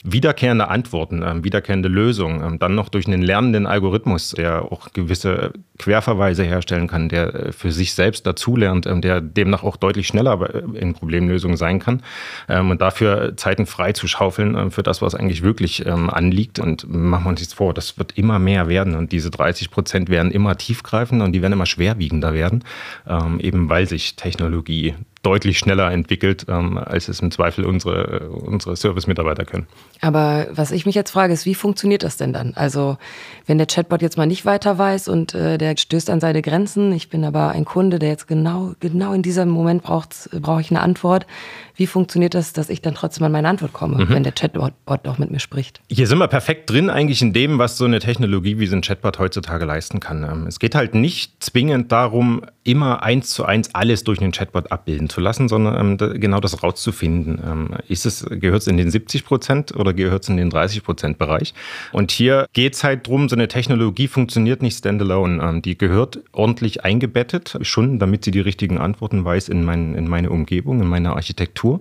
wiederkehrende 0.04 0.68
Antworten, 0.68 1.22
äh, 1.22 1.42
wiederkehrende 1.42 1.88
Lösungen, 1.88 2.54
äh, 2.54 2.58
dann 2.58 2.74
noch 2.74 2.88
durch 2.88 3.06
einen 3.06 3.22
lernenden 3.22 3.66
Algorithmus, 3.66 4.30
der 4.30 4.62
auch 4.62 4.92
gewisse 4.92 5.52
Querverweise 5.78 6.44
herstellen 6.44 6.86
kann, 6.86 7.08
der 7.08 7.34
äh, 7.34 7.52
für 7.52 7.72
sich 7.72 7.94
selbst 7.94 8.24
dazulernt, 8.24 8.86
ähm, 8.86 9.00
der 9.00 9.20
demnach 9.20 9.64
auch 9.64 9.76
deutlich 9.76 10.06
schneller 10.06 10.54
äh, 10.54 10.78
in 10.78 10.94
Problemlösungen 10.94 11.56
sein 11.56 11.80
kann 11.80 12.02
ähm, 12.48 12.70
und 12.70 12.80
dafür 12.80 13.36
Zeiten 13.36 13.66
frei 13.66 13.92
zu 13.92 14.06
schaufeln 14.06 14.54
äh, 14.54 14.70
für 14.70 14.84
das, 14.84 15.02
was 15.02 15.16
eigentlich 15.16 15.42
wirklich 15.42 15.84
ähm, 15.84 16.11
anliegt. 16.11 16.61
Und 16.61 16.88
machen 16.88 17.25
wir 17.25 17.30
uns 17.30 17.40
jetzt 17.40 17.54
vor, 17.54 17.75
das 17.75 17.99
wird 17.99 18.16
immer 18.16 18.38
mehr 18.38 18.68
werden 18.68 18.94
und 18.94 19.11
diese 19.11 19.30
30 19.30 19.70
Prozent 19.70 20.08
werden 20.08 20.30
immer 20.30 20.56
tiefgreifender 20.56 21.25
und 21.25 21.32
die 21.32 21.42
werden 21.42 21.54
immer 21.54 21.66
schwerwiegender 21.66 22.34
werden, 22.34 22.64
ähm, 23.06 23.40
eben 23.40 23.68
weil 23.68 23.88
sich 23.88 24.14
Technologie 24.14 24.94
deutlich 25.22 25.58
schneller 25.58 25.90
entwickelt, 25.90 26.46
ähm, 26.48 26.78
als 26.78 27.08
es 27.08 27.20
im 27.20 27.30
Zweifel 27.30 27.64
unsere, 27.64 28.28
unsere 28.30 28.76
Service-Mitarbeiter 28.76 29.44
können. 29.44 29.66
Aber 30.00 30.46
was 30.52 30.70
ich 30.70 30.87
mich 30.87 30.94
jetzt 30.94 31.10
frage, 31.10 31.32
ist, 31.32 31.44
wie 31.44 31.54
funktioniert 31.54 32.02
das 32.02 32.16
denn 32.16 32.32
dann? 32.32 32.54
Also, 32.54 32.98
wenn 33.46 33.58
der 33.58 33.66
Chatbot 33.66 34.00
jetzt 34.00 34.16
mal 34.16 34.26
nicht 34.26 34.44
weiter 34.44 34.78
weiß 34.78 35.08
und 35.08 35.34
äh, 35.34 35.58
der 35.58 35.76
stößt 35.76 36.10
an 36.10 36.20
seine 36.20 36.42
Grenzen, 36.42 36.92
ich 36.92 37.08
bin 37.08 37.25
aber 37.25 37.50
ein 37.50 37.64
Kunde, 37.64 37.98
der 37.98 38.10
jetzt 38.10 38.28
genau, 38.28 38.75
genau 38.80 39.12
in 39.12 39.22
diesem 39.22 39.48
Moment 39.48 39.82
braucht, 39.82 40.30
brauche 40.40 40.60
ich 40.60 40.70
eine 40.70 40.80
Antwort. 40.80 41.26
Wie 41.75 41.87
funktioniert 41.87 42.34
das, 42.34 42.52
dass 42.52 42.70
ich 42.70 42.82
dann 42.82 42.94
trotzdem 42.94 43.25
an 43.25 43.32
meine 43.32 43.48
Antwort 43.48 43.72
komme, 43.72 44.04
mhm. 44.04 44.08
wenn 44.10 44.22
der 44.22 44.32
Chatbot 44.32 44.72
auch 44.87 45.18
mit 45.18 45.30
mir 45.30 45.40
spricht? 45.40 45.80
Hier 45.88 46.06
sind 46.06 46.18
wir 46.18 46.28
perfekt 46.28 46.70
drin 46.70 46.90
eigentlich 46.90 47.22
in 47.22 47.32
dem, 47.32 47.58
was 47.58 47.76
so 47.76 47.84
eine 47.84 47.98
Technologie 47.98 48.58
wie 48.58 48.66
so 48.66 48.76
ein 48.76 48.82
Chatbot 48.82 49.18
heutzutage 49.18 49.64
leisten 49.64 50.00
kann. 50.00 50.25
Ähm, 50.25 50.46
es 50.46 50.58
geht 50.58 50.75
halt 50.75 50.94
nicht 50.94 51.42
zwingend 51.42 51.90
darum, 51.90 52.42
immer 52.64 53.02
eins 53.02 53.30
zu 53.30 53.44
eins 53.44 53.75
alles 53.75 54.04
durch 54.04 54.20
einen 54.20 54.32
Chatbot 54.32 54.70
abbilden 54.70 55.07
zu 55.08 55.20
lassen, 55.20 55.48
sondern 55.48 55.98
ähm, 56.00 56.20
genau 56.20 56.40
das 56.40 56.62
rauszufinden. 56.62 57.40
Ähm, 57.44 58.40
gehört 58.40 58.62
es 58.62 58.66
in 58.66 58.76
den 58.76 58.90
70 58.90 59.24
Prozent 59.24 59.76
oder 59.76 59.92
gehört 59.92 60.22
es 60.22 60.28
in 60.28 60.36
den 60.36 60.50
30 60.50 60.82
Prozent 60.82 61.18
Bereich? 61.18 61.54
Und 61.92 62.10
hier 62.10 62.46
geht 62.52 62.74
es 62.74 62.84
halt 62.84 63.06
darum, 63.06 63.28
so 63.28 63.36
eine 63.36 63.48
Technologie 63.48 64.08
funktioniert 64.08 64.62
nicht 64.62 64.78
standalone. 64.78 65.42
Ähm, 65.42 65.62
die 65.62 65.76
gehört 65.76 66.20
ordentlich 66.32 66.84
eingebettet, 66.84 67.58
schon 67.62 67.98
damit 67.98 68.24
sie 68.24 68.30
die 68.30 68.40
richtigen 68.40 68.78
Antworten 68.78 69.24
weiß 69.24 69.48
in, 69.48 69.64
mein, 69.64 69.94
in 69.94 70.08
meine 70.08 70.30
Umgebung, 70.30 70.80
in 70.80 70.88
meine 70.88 71.12
Architektur. 71.14 71.80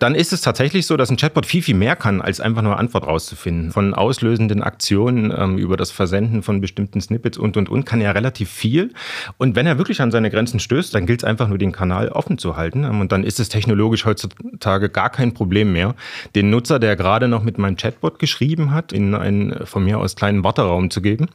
Dann 0.00 0.14
ist 0.14 0.32
es 0.32 0.40
tatsächlich 0.40 0.86
so, 0.86 0.96
dass 0.96 1.10
ein 1.10 1.16
Chatbot 1.16 1.46
viel, 1.46 1.62
viel 1.62 1.74
mehr 1.74 1.96
kann, 1.96 2.20
als 2.20 2.40
einfach 2.40 2.62
nur 2.62 2.78
Antwort 2.78 3.06
rauszufinden. 3.06 3.72
Von 3.72 3.94
auslösenden 3.94 4.62
Aktionen 4.62 5.32
ähm, 5.36 5.58
über 5.58 5.76
das 5.76 5.90
Versenden 5.90 6.42
von 6.42 6.60
bestimmten 6.60 7.00
Snippets 7.00 7.38
und, 7.38 7.56
und, 7.56 7.68
und 7.68 7.84
kann 7.84 8.00
er 8.00 8.14
relativ 8.14 8.50
viel. 8.50 8.92
Und 9.38 9.56
wenn 9.56 9.66
er 9.66 9.78
wirklich 9.78 10.00
an 10.00 10.10
seine 10.10 10.30
Grenzen 10.30 10.60
stößt, 10.60 10.94
dann 10.94 11.06
gilt 11.06 11.22
es 11.22 11.24
einfach 11.24 11.48
nur, 11.48 11.58
den 11.58 11.72
Kanal 11.72 12.08
offen 12.08 12.38
zu 12.38 12.56
halten. 12.56 12.65
Und 12.74 13.12
dann 13.12 13.24
ist 13.24 13.40
es 13.40 13.48
technologisch 13.48 14.04
heutzutage 14.04 14.88
gar 14.88 15.10
kein 15.10 15.34
Problem 15.34 15.72
mehr, 15.72 15.94
den 16.34 16.50
Nutzer, 16.50 16.78
der 16.78 16.96
gerade 16.96 17.28
noch 17.28 17.42
mit 17.42 17.58
meinem 17.58 17.76
Chatbot 17.76 18.18
geschrieben 18.18 18.72
hat, 18.72 18.92
in 18.92 19.14
einen 19.14 19.66
von 19.66 19.84
mir 19.84 19.98
aus 19.98 20.16
kleinen 20.16 20.44
Warteraum 20.44 20.90
zu 20.90 21.00
geben 21.00 21.28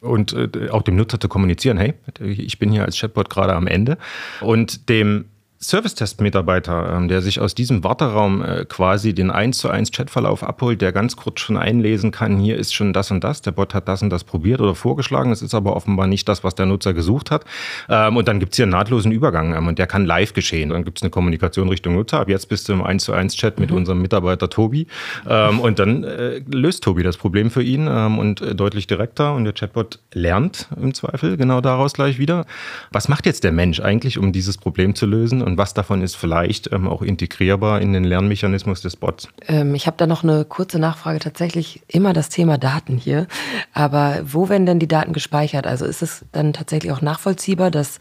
und 0.00 0.32
äh, 0.32 0.70
auch 0.70 0.82
dem 0.82 0.96
Nutzer 0.96 1.20
zu 1.20 1.28
kommunizieren, 1.28 1.78
hey, 1.78 1.94
ich 2.20 2.58
bin 2.58 2.70
hier 2.70 2.84
als 2.84 2.98
Chatbot 2.98 3.30
gerade 3.30 3.54
am 3.54 3.66
Ende. 3.66 3.98
Und 4.40 4.88
dem 4.88 5.26
Service-Test-Mitarbeiter, 5.60 6.96
ähm, 6.96 7.08
der 7.08 7.22
sich 7.22 7.40
aus 7.40 7.54
diesem 7.54 7.82
Warteraum 7.82 8.44
äh, 8.44 8.64
quasi 8.66 9.14
den 9.14 9.30
1 9.30 9.58
zu 9.58 9.70
1 9.70 9.90
Chatverlauf 9.90 10.42
abholt, 10.42 10.82
der 10.82 10.92
ganz 10.92 11.16
kurz 11.16 11.40
schon 11.40 11.56
einlesen 11.56 12.10
kann, 12.10 12.38
hier 12.38 12.56
ist 12.56 12.74
schon 12.74 12.92
das 12.92 13.10
und 13.10 13.24
das, 13.24 13.40
der 13.40 13.52
Bot 13.52 13.72
hat 13.72 13.88
das 13.88 14.02
und 14.02 14.10
das 14.10 14.24
probiert 14.24 14.60
oder 14.60 14.74
vorgeschlagen, 14.74 15.32
es 15.32 15.40
ist 15.40 15.54
aber 15.54 15.74
offenbar 15.74 16.06
nicht 16.06 16.28
das, 16.28 16.44
was 16.44 16.54
der 16.54 16.66
Nutzer 16.66 16.92
gesucht 16.92 17.30
hat. 17.30 17.44
Ähm, 17.88 18.16
und 18.16 18.28
dann 18.28 18.38
gibt 18.38 18.52
es 18.52 18.56
hier 18.56 18.64
einen 18.64 18.72
nahtlosen 18.72 19.12
Übergang 19.12 19.54
ähm, 19.54 19.66
und 19.66 19.78
der 19.78 19.86
kann 19.86 20.04
live 20.04 20.34
geschehen. 20.34 20.70
Dann 20.70 20.84
gibt 20.84 20.98
es 20.98 21.02
eine 21.02 21.10
Kommunikation 21.10 21.68
Richtung 21.68 21.94
Nutzer. 21.94 22.20
Ab 22.20 22.28
jetzt 22.28 22.48
bist 22.48 22.68
du 22.68 22.74
im 22.74 22.82
1 22.82 23.04
zu 23.04 23.12
1 23.12 23.34
Chat 23.36 23.58
mit 23.58 23.70
mhm. 23.70 23.78
unserem 23.78 24.02
Mitarbeiter 24.02 24.50
Tobi 24.50 24.86
und 25.24 25.78
dann 25.78 26.04
äh, 26.04 26.40
löst 26.50 26.84
Tobi 26.84 27.02
das 27.02 27.16
Problem 27.16 27.50
für 27.50 27.62
ihn 27.62 27.88
und 27.88 28.40
äh, 28.40 28.54
deutlich 28.54 28.86
direkter 28.86 29.34
und 29.34 29.44
der 29.44 29.52
Chatbot 29.52 30.00
lernt 30.12 30.68
im 30.80 30.94
Zweifel 30.94 31.36
genau 31.36 31.60
daraus 31.60 31.94
gleich 31.94 32.18
wieder. 32.18 32.46
Was 32.92 33.08
macht 33.08 33.26
jetzt 33.26 33.44
der 33.44 33.52
Mensch 33.52 33.80
eigentlich, 33.80 34.18
um 34.18 34.32
dieses 34.32 34.58
Problem 34.58 34.94
zu 34.94 35.06
lösen? 35.06 35.42
Und 35.46 35.58
was 35.58 35.74
davon 35.74 36.02
ist 36.02 36.16
vielleicht 36.16 36.72
ähm, 36.72 36.88
auch 36.88 37.02
integrierbar 37.02 37.80
in 37.80 37.92
den 37.92 38.02
Lernmechanismus 38.02 38.82
des 38.82 38.96
Bots? 38.96 39.28
Ähm, 39.46 39.76
ich 39.76 39.86
habe 39.86 39.96
da 39.96 40.08
noch 40.08 40.24
eine 40.24 40.44
kurze 40.44 40.80
Nachfrage. 40.80 41.20
Tatsächlich 41.20 41.82
immer 41.86 42.12
das 42.12 42.30
Thema 42.30 42.58
Daten 42.58 42.96
hier. 42.96 43.28
Aber 43.72 44.18
wo 44.24 44.48
werden 44.48 44.66
denn 44.66 44.80
die 44.80 44.88
Daten 44.88 45.12
gespeichert? 45.12 45.64
Also 45.64 45.84
ist 45.84 46.02
es 46.02 46.24
dann 46.32 46.52
tatsächlich 46.52 46.90
auch 46.90 47.00
nachvollziehbar, 47.00 47.70
dass 47.70 48.00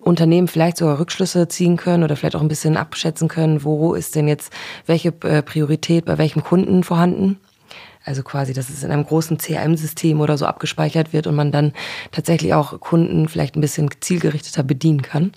Unternehmen 0.00 0.48
vielleicht 0.48 0.78
sogar 0.78 0.98
Rückschlüsse 0.98 1.48
ziehen 1.48 1.76
können 1.76 2.02
oder 2.02 2.16
vielleicht 2.16 2.34
auch 2.34 2.40
ein 2.40 2.48
bisschen 2.48 2.78
abschätzen 2.78 3.28
können, 3.28 3.62
wo 3.62 3.92
ist 3.92 4.14
denn 4.14 4.26
jetzt 4.26 4.50
welche 4.86 5.12
äh, 5.20 5.42
Priorität 5.42 6.06
bei 6.06 6.16
welchem 6.16 6.42
Kunden 6.42 6.82
vorhanden? 6.82 7.40
Also 8.06 8.22
quasi, 8.22 8.54
dass 8.54 8.70
es 8.70 8.82
in 8.82 8.90
einem 8.90 9.04
großen 9.04 9.36
CRM-System 9.36 10.18
oder 10.18 10.38
so 10.38 10.46
abgespeichert 10.46 11.12
wird 11.12 11.26
und 11.26 11.34
man 11.34 11.52
dann 11.52 11.74
tatsächlich 12.10 12.54
auch 12.54 12.80
Kunden 12.80 13.28
vielleicht 13.28 13.54
ein 13.54 13.60
bisschen 13.60 13.90
zielgerichteter 14.00 14.62
bedienen 14.62 15.02
kann. 15.02 15.32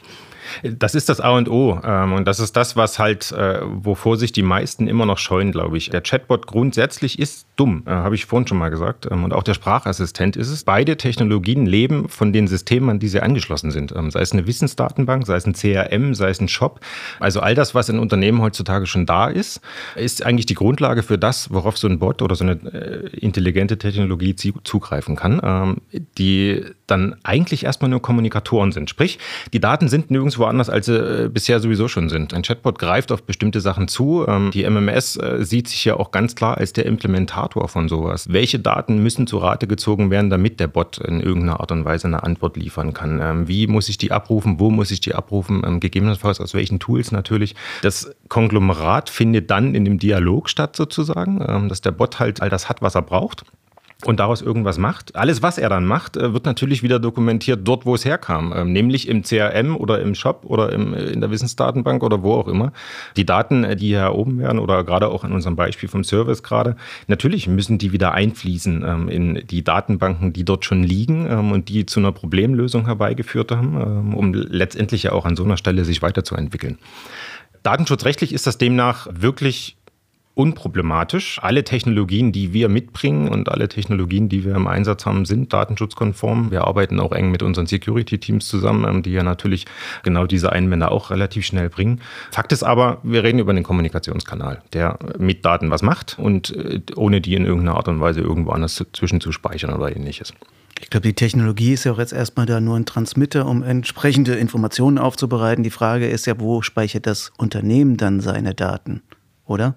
Das 0.63 0.95
ist 0.95 1.09
das 1.09 1.21
A 1.21 1.31
und 1.31 1.49
O. 1.49 1.79
Ähm, 1.83 2.13
und 2.13 2.25
das 2.25 2.39
ist 2.39 2.55
das, 2.55 2.75
was 2.75 2.99
halt, 2.99 3.31
äh, 3.31 3.59
wovor 3.63 4.17
sich 4.17 4.31
die 4.31 4.43
meisten 4.43 4.87
immer 4.87 5.05
noch 5.05 5.17
scheuen, 5.17 5.51
glaube 5.51 5.77
ich. 5.77 5.89
Der 5.89 6.01
Chatbot 6.01 6.47
grundsätzlich 6.47 7.19
ist 7.19 7.47
dumm, 7.55 7.83
äh, 7.85 7.91
habe 7.91 8.15
ich 8.15 8.25
vorhin 8.25 8.47
schon 8.47 8.57
mal 8.57 8.69
gesagt. 8.69 9.07
Ähm, 9.09 9.23
und 9.23 9.33
auch 9.33 9.43
der 9.43 9.53
Sprachassistent 9.53 10.35
ist 10.35 10.49
es. 10.49 10.63
Beide 10.63 10.97
Technologien 10.97 11.65
leben 11.65 12.09
von 12.09 12.33
den 12.33 12.47
Systemen, 12.47 12.89
an 12.89 12.99
die 12.99 13.07
sie 13.07 13.21
angeschlossen 13.21 13.71
sind. 13.71 13.93
Ähm, 13.95 14.11
sei 14.11 14.21
es 14.21 14.31
eine 14.31 14.47
Wissensdatenbank, 14.47 15.25
sei 15.25 15.35
es 15.35 15.45
ein 15.45 15.53
CRM, 15.53 16.13
sei 16.13 16.29
es 16.29 16.39
ein 16.39 16.47
Shop. 16.47 16.79
Also 17.19 17.39
all 17.39 17.55
das, 17.55 17.75
was 17.75 17.89
in 17.89 17.99
Unternehmen 17.99 18.41
heutzutage 18.41 18.85
schon 18.85 19.05
da 19.05 19.27
ist, 19.27 19.61
ist 19.95 20.25
eigentlich 20.25 20.45
die 20.45 20.53
Grundlage 20.53 21.03
für 21.03 21.17
das, 21.17 21.51
worauf 21.51 21.77
so 21.77 21.87
ein 21.87 21.99
Bot 21.99 22.21
oder 22.21 22.35
so 22.35 22.43
eine 22.43 22.53
äh, 22.53 23.09
intelligente 23.17 23.77
Technologie 23.77 24.35
zugreifen 24.35 25.15
kann, 25.15 25.81
die 26.17 26.63
dann 26.87 27.15
eigentlich 27.23 27.65
erstmal 27.65 27.89
nur 27.89 28.01
Kommunikatoren 28.01 28.71
sind. 28.71 28.89
Sprich, 28.89 29.19
die 29.53 29.59
Daten 29.59 29.89
sind 29.89 30.09
nirgendwo 30.09 30.45
anders, 30.45 30.69
als 30.69 30.87
sie 30.87 30.95
äh, 30.95 31.29
bisher 31.29 31.59
sowieso 31.59 31.87
schon 31.87 32.09
sind. 32.09 32.33
Ein 32.33 32.41
Chatbot 32.41 32.79
greift 32.79 33.11
auf 33.11 33.23
bestimmte 33.23 33.61
Sachen 33.61 33.87
zu. 33.87 34.25
Ähm, 34.27 34.51
die 34.51 34.67
MMS 34.67 35.17
äh, 35.17 35.43
sieht 35.43 35.67
sich 35.67 35.83
ja 35.85 35.97
auch 35.97 36.11
ganz 36.11 36.35
klar 36.35 36.57
als 36.57 36.73
der 36.73 36.85
Implementator 36.85 37.67
von 37.67 37.89
sowas. 37.89 38.31
Welche 38.31 38.59
Daten 38.59 39.03
müssen 39.03 39.27
zu 39.27 39.37
Rate 39.37 39.67
gezogen 39.67 40.09
werden, 40.09 40.29
damit 40.29 40.59
der 40.59 40.67
Bot 40.67 40.97
in 40.97 41.19
irgendeiner 41.19 41.59
Art 41.59 41.71
und 41.71 41.85
Weise 41.85 42.07
eine 42.07 42.23
Antwort 42.23 42.55
liefern 42.55 42.93
kann? 42.93 43.19
Ähm, 43.21 43.47
wie 43.47 43.67
muss 43.67 43.89
ich 43.89 43.97
die 43.97 44.11
abrufen? 44.11 44.59
Wo 44.59 44.71
muss 44.71 44.91
ich 44.91 45.01
die 45.01 45.13
abrufen? 45.13 45.61
Ähm, 45.65 45.79
gegebenenfalls 45.81 46.39
aus 46.39 46.53
welchen 46.53 46.79
Tools 46.79 47.11
natürlich. 47.11 47.55
Das 47.81 48.09
Konglomerat 48.29 49.09
findet 49.09 49.51
dann 49.51 49.75
in 49.75 49.83
dem 49.83 49.99
Dialog 49.99 50.49
statt 50.49 50.75
sozusagen, 50.75 51.67
dass 51.69 51.81
der 51.81 51.91
Bot 51.91 52.19
halt 52.19 52.41
all 52.41 52.49
das 52.49 52.69
hat, 52.69 52.81
was 52.81 52.95
er 52.95 53.01
braucht 53.01 53.43
und 54.05 54.19
daraus 54.19 54.41
irgendwas 54.41 54.77
macht. 54.77 55.15
Alles, 55.15 55.41
was 55.41 55.57
er 55.57 55.69
dann 55.69 55.85
macht, 55.85 56.17
äh, 56.17 56.33
wird 56.33 56.45
natürlich 56.45 56.83
wieder 56.83 56.99
dokumentiert 56.99 57.61
dort, 57.63 57.85
wo 57.85 57.95
es 57.95 58.05
herkam, 58.05 58.53
ähm, 58.55 58.71
nämlich 58.71 59.07
im 59.07 59.23
CRM 59.23 59.75
oder 59.75 59.99
im 60.01 60.13
Shop 60.13 60.43
oder 60.45 60.71
im, 60.71 60.93
äh, 60.93 61.05
in 61.05 61.19
der 61.19 61.31
Wissensdatenbank 61.31 62.03
oder 62.03 62.21
wo 62.21 62.33
auch 62.33 62.47
immer. 62.47 62.73
Die 63.15 63.25
Daten, 63.25 63.63
äh, 63.63 63.75
die 63.75 63.87
hier 63.87 63.99
erhoben 63.99 64.37
werden 64.37 64.59
oder 64.59 64.83
gerade 64.83 65.07
auch 65.07 65.23
in 65.23 65.31
unserem 65.31 65.55
Beispiel 65.55 65.89
vom 65.89 66.03
Service 66.03 66.43
gerade, 66.43 66.75
natürlich 67.07 67.47
müssen 67.47 67.79
die 67.79 67.91
wieder 67.91 68.13
einfließen 68.13 68.83
ähm, 68.87 69.09
in 69.09 69.47
die 69.47 69.63
Datenbanken, 69.63 70.31
die 70.31 70.45
dort 70.45 70.65
schon 70.65 70.83
liegen 70.83 71.25
ähm, 71.27 71.51
und 71.51 71.69
die 71.69 71.87
zu 71.87 71.99
einer 71.99 72.11
Problemlösung 72.11 72.85
herbeigeführt 72.85 73.51
haben, 73.51 74.13
um 74.13 74.33
letztendlich 74.33 75.03
ja 75.03 75.11
auch 75.11 75.25
an 75.25 75.35
so 75.35 75.43
einer 75.43 75.57
Stelle 75.57 75.85
sich 75.85 76.01
weiterzuentwickeln. 76.01 76.77
Datenschutzrechtlich 77.63 78.33
ist 78.33 78.47
das 78.47 78.57
demnach 78.57 79.07
wirklich 79.11 79.77
unproblematisch. 80.37 81.39
Alle 81.41 81.63
Technologien, 81.63 82.31
die 82.31 82.53
wir 82.53 82.69
mitbringen 82.69 83.27
und 83.27 83.49
alle 83.49 83.67
Technologien, 83.67 84.29
die 84.29 84.45
wir 84.45 84.55
im 84.55 84.67
Einsatz 84.67 85.05
haben, 85.05 85.25
sind 85.25 85.51
datenschutzkonform. 85.51 86.51
Wir 86.51 86.65
arbeiten 86.65 86.99
auch 86.99 87.11
eng 87.11 87.31
mit 87.31 87.41
unseren 87.41 87.65
Security-Teams 87.65 88.47
zusammen, 88.47 88.85
ähm, 88.87 89.03
die 89.03 89.11
ja 89.11 89.23
natürlich 89.23 89.65
genau 90.03 90.27
diese 90.27 90.51
Einwände 90.51 90.91
auch 90.91 91.09
relativ 91.09 91.45
schnell 91.45 91.69
bringen. 91.69 92.01
Fakt 92.31 92.51
ist 92.51 92.63
aber, 92.63 92.99
wir 93.03 93.23
reden 93.23 93.39
über 93.39 93.53
den 93.53 93.63
Kommunikationskanal, 93.63 94.61
der 94.73 94.99
mit 95.17 95.43
Daten 95.43 95.71
was 95.71 95.81
macht 95.81 96.17
und 96.19 96.55
äh, 96.55 96.81
ohne 96.95 97.19
die 97.19 97.33
in 97.33 97.45
irgendeiner 97.45 97.77
Art 97.77 97.87
und 97.87 97.99
Weise 97.99 98.21
irgendwo 98.21 98.51
anders 98.51 98.83
zwischenzuspeichern 98.93 99.73
oder 99.73 99.95
ähnliches. 99.95 100.33
Ich 100.79 100.91
glaube, 100.91 101.07
die 101.07 101.13
Technologie 101.13 101.73
ist 101.73 101.85
ja 101.85 101.93
auch 101.93 101.97
jetzt 101.97 102.13
erstmal 102.13 102.45
da 102.45 102.59
nur 102.59 102.75
ein 102.75 102.85
Transmitter, 102.85 103.47
um 103.47 103.63
entsprechende 103.63 104.35
Informationen 104.35 104.99
aufzubereiten. 104.99 105.63
Die 105.63 105.71
Frage 105.71 106.07
ist 106.07 106.27
ja, 106.27 106.39
wo 106.39 106.61
speichert 106.61 107.07
das 107.07 107.31
Unternehmen 107.37 107.97
dann 107.97 108.21
seine 108.21 108.53
Daten, 108.53 109.01
oder? 109.47 109.75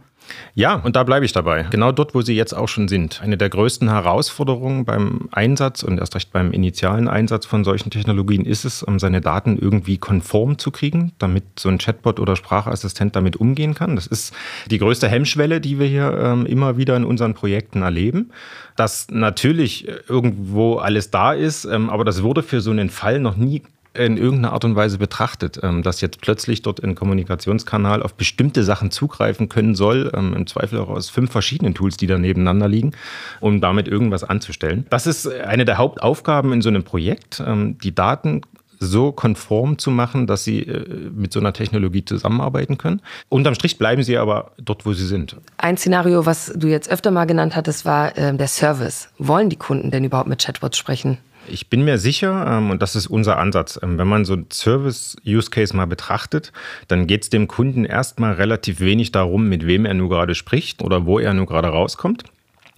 Ja, 0.54 0.74
und 0.74 0.96
da 0.96 1.02
bleibe 1.04 1.24
ich 1.24 1.32
dabei. 1.32 1.66
Genau 1.70 1.92
dort, 1.92 2.14
wo 2.14 2.22
sie 2.22 2.34
jetzt 2.34 2.52
auch 2.52 2.68
schon 2.68 2.88
sind. 2.88 3.20
Eine 3.22 3.36
der 3.36 3.48
größten 3.48 3.88
Herausforderungen 3.88 4.84
beim 4.84 5.28
Einsatz 5.32 5.82
und 5.82 5.98
erst 5.98 6.14
recht 6.14 6.32
beim 6.32 6.52
initialen 6.52 7.08
Einsatz 7.08 7.46
von 7.46 7.64
solchen 7.64 7.90
Technologien 7.90 8.44
ist 8.44 8.64
es, 8.64 8.82
um 8.82 8.98
seine 8.98 9.20
Daten 9.20 9.58
irgendwie 9.58 9.98
konform 9.98 10.58
zu 10.58 10.70
kriegen, 10.70 11.12
damit 11.18 11.44
so 11.58 11.68
ein 11.68 11.78
Chatbot 11.78 12.20
oder 12.20 12.36
Sprachassistent 12.36 13.16
damit 13.16 13.36
umgehen 13.36 13.74
kann. 13.74 13.96
Das 13.96 14.06
ist 14.06 14.34
die 14.70 14.78
größte 14.78 15.08
Hemmschwelle, 15.08 15.60
die 15.60 15.78
wir 15.78 15.86
hier 15.86 16.16
ähm, 16.22 16.46
immer 16.46 16.76
wieder 16.76 16.96
in 16.96 17.04
unseren 17.04 17.34
Projekten 17.34 17.82
erleben. 17.82 18.30
Dass 18.76 19.08
natürlich 19.10 19.88
irgendwo 20.08 20.76
alles 20.76 21.10
da 21.10 21.32
ist, 21.32 21.64
ähm, 21.64 21.90
aber 21.90 22.04
das 22.04 22.22
wurde 22.22 22.42
für 22.42 22.60
so 22.60 22.70
einen 22.70 22.90
Fall 22.90 23.20
noch 23.20 23.36
nie 23.36 23.62
in 23.92 24.16
irgendeiner 24.16 24.52
Art 24.52 24.64
und 24.64 24.76
Weise 24.76 24.98
betrachtet, 24.98 25.58
ähm, 25.62 25.82
dass 25.82 26.00
jetzt 26.00 26.20
plötzlich 26.20 26.62
dort 26.62 26.82
ein 26.82 26.94
Kommunikationskanal 26.94 28.02
auf 28.02 28.14
bestimmte 28.14 28.62
Sachen 28.62 28.90
zugreifen 28.90 29.48
können 29.48 29.74
soll, 29.74 30.12
ähm, 30.14 30.34
im 30.34 30.46
Zweifel 30.46 30.78
auch 30.78 30.88
aus 30.88 31.10
fünf 31.10 31.32
verschiedenen 31.32 31.74
Tools, 31.74 31.96
die 31.96 32.06
da 32.06 32.16
nebeneinander 32.16 32.68
liegen, 32.68 32.92
um 33.40 33.60
damit 33.60 33.88
irgendwas 33.88 34.22
anzustellen. 34.22 34.86
Das 34.90 35.06
ist 35.06 35.26
eine 35.28 35.64
der 35.64 35.78
Hauptaufgaben 35.78 36.52
in 36.52 36.62
so 36.62 36.68
einem 36.68 36.84
Projekt, 36.84 37.42
ähm, 37.44 37.78
die 37.78 37.94
Daten 37.94 38.42
so 38.82 39.12
konform 39.12 39.76
zu 39.76 39.90
machen, 39.90 40.26
dass 40.26 40.44
sie 40.44 40.60
äh, 40.60 41.10
mit 41.10 41.32
so 41.32 41.40
einer 41.40 41.52
Technologie 41.52 42.04
zusammenarbeiten 42.04 42.78
können. 42.78 43.02
Unterm 43.28 43.54
Strich 43.54 43.76
bleiben 43.76 44.04
sie 44.04 44.16
aber 44.16 44.52
dort, 44.56 44.86
wo 44.86 44.92
sie 44.92 45.06
sind. 45.06 45.36
Ein 45.58 45.76
Szenario, 45.76 46.24
was 46.26 46.52
du 46.56 46.68
jetzt 46.68 46.90
öfter 46.90 47.10
mal 47.10 47.26
genannt 47.26 47.56
hattest, 47.56 47.84
war 47.84 48.12
der 48.12 48.48
Service. 48.48 49.10
Wollen 49.18 49.50
die 49.50 49.56
Kunden 49.56 49.90
denn 49.90 50.04
überhaupt 50.04 50.30
mit 50.30 50.42
Chatbots 50.42 50.78
sprechen? 50.78 51.18
Ich 51.48 51.68
bin 51.68 51.84
mir 51.84 51.98
sicher, 51.98 52.46
ähm, 52.46 52.70
und 52.70 52.82
das 52.82 52.96
ist 52.96 53.06
unser 53.06 53.38
Ansatz, 53.38 53.78
ähm, 53.82 53.98
wenn 53.98 54.08
man 54.08 54.24
so 54.24 54.34
einen 54.34 54.50
Service-Use-Case 54.52 55.74
mal 55.74 55.86
betrachtet, 55.86 56.52
dann 56.88 57.06
geht 57.06 57.22
es 57.24 57.30
dem 57.30 57.48
Kunden 57.48 57.84
erstmal 57.84 58.34
relativ 58.34 58.80
wenig 58.80 59.12
darum, 59.12 59.48
mit 59.48 59.66
wem 59.66 59.84
er 59.84 59.94
nur 59.94 60.08
gerade 60.08 60.34
spricht 60.34 60.82
oder 60.82 61.06
wo 61.06 61.18
er 61.18 61.34
nur 61.34 61.46
gerade 61.46 61.68
rauskommt. 61.68 62.24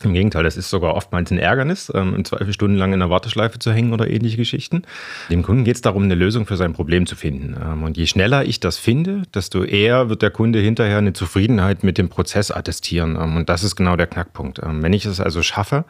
Im 0.05 0.15
Gegenteil, 0.15 0.43
das 0.45 0.57
ist 0.57 0.71
sogar 0.71 0.95
oftmals 0.95 1.31
ein 1.31 1.39
Ärgernis, 1.39 1.91
ähm, 1.95 2.15
im 2.15 2.25
Zweifel 2.25 2.53
stundenlang 2.53 2.93
in 2.93 3.01
der 3.01 3.11
Warteschleife 3.11 3.59
zu 3.59 3.73
hängen 3.73 3.93
oder 3.93 4.09
ähnliche 4.09 4.37
Geschichten. 4.37 4.83
Dem 5.31 5.43
Kunden 5.43 5.65
geht 5.65 5.77
es 5.77 5.83
darum, 5.83 6.05
eine 6.05 6.15
Lösung 6.15 6.47
für 6.47 6.57
sein 6.57 6.73
Problem 6.73 7.07
zu 7.07 7.17
finden. 7.17 7.57
Ähm, 7.63 7.83
und 7.83 7.97
je 7.97 8.07
schneller 8.07 8.45
ich 8.45 8.61
das 8.61 8.79
finde, 8.79 9.23
desto 9.35 9.65
eher 9.65 10.09
wird 10.09 10.23
der 10.23 10.31
Kunde 10.31 10.59
hinterher 10.59 10.99
eine 10.99 11.13
Zufriedenheit 11.13 11.85
mit 11.85 11.99
dem 11.99 12.09
Prozess 12.09 12.51
attestieren. 12.51 13.17
Ähm, 13.21 13.37
und 13.37 13.49
das 13.49 13.63
ist 13.65 13.77
genau 13.77 13.97
der 13.97 14.07
Knackpunkt. 14.07 14.61
Ähm, 14.63 14.83
wenn 14.83 14.93
ich 14.93 15.05
es 15.05 15.21
also 15.21 15.43
schaffe, 15.43 15.85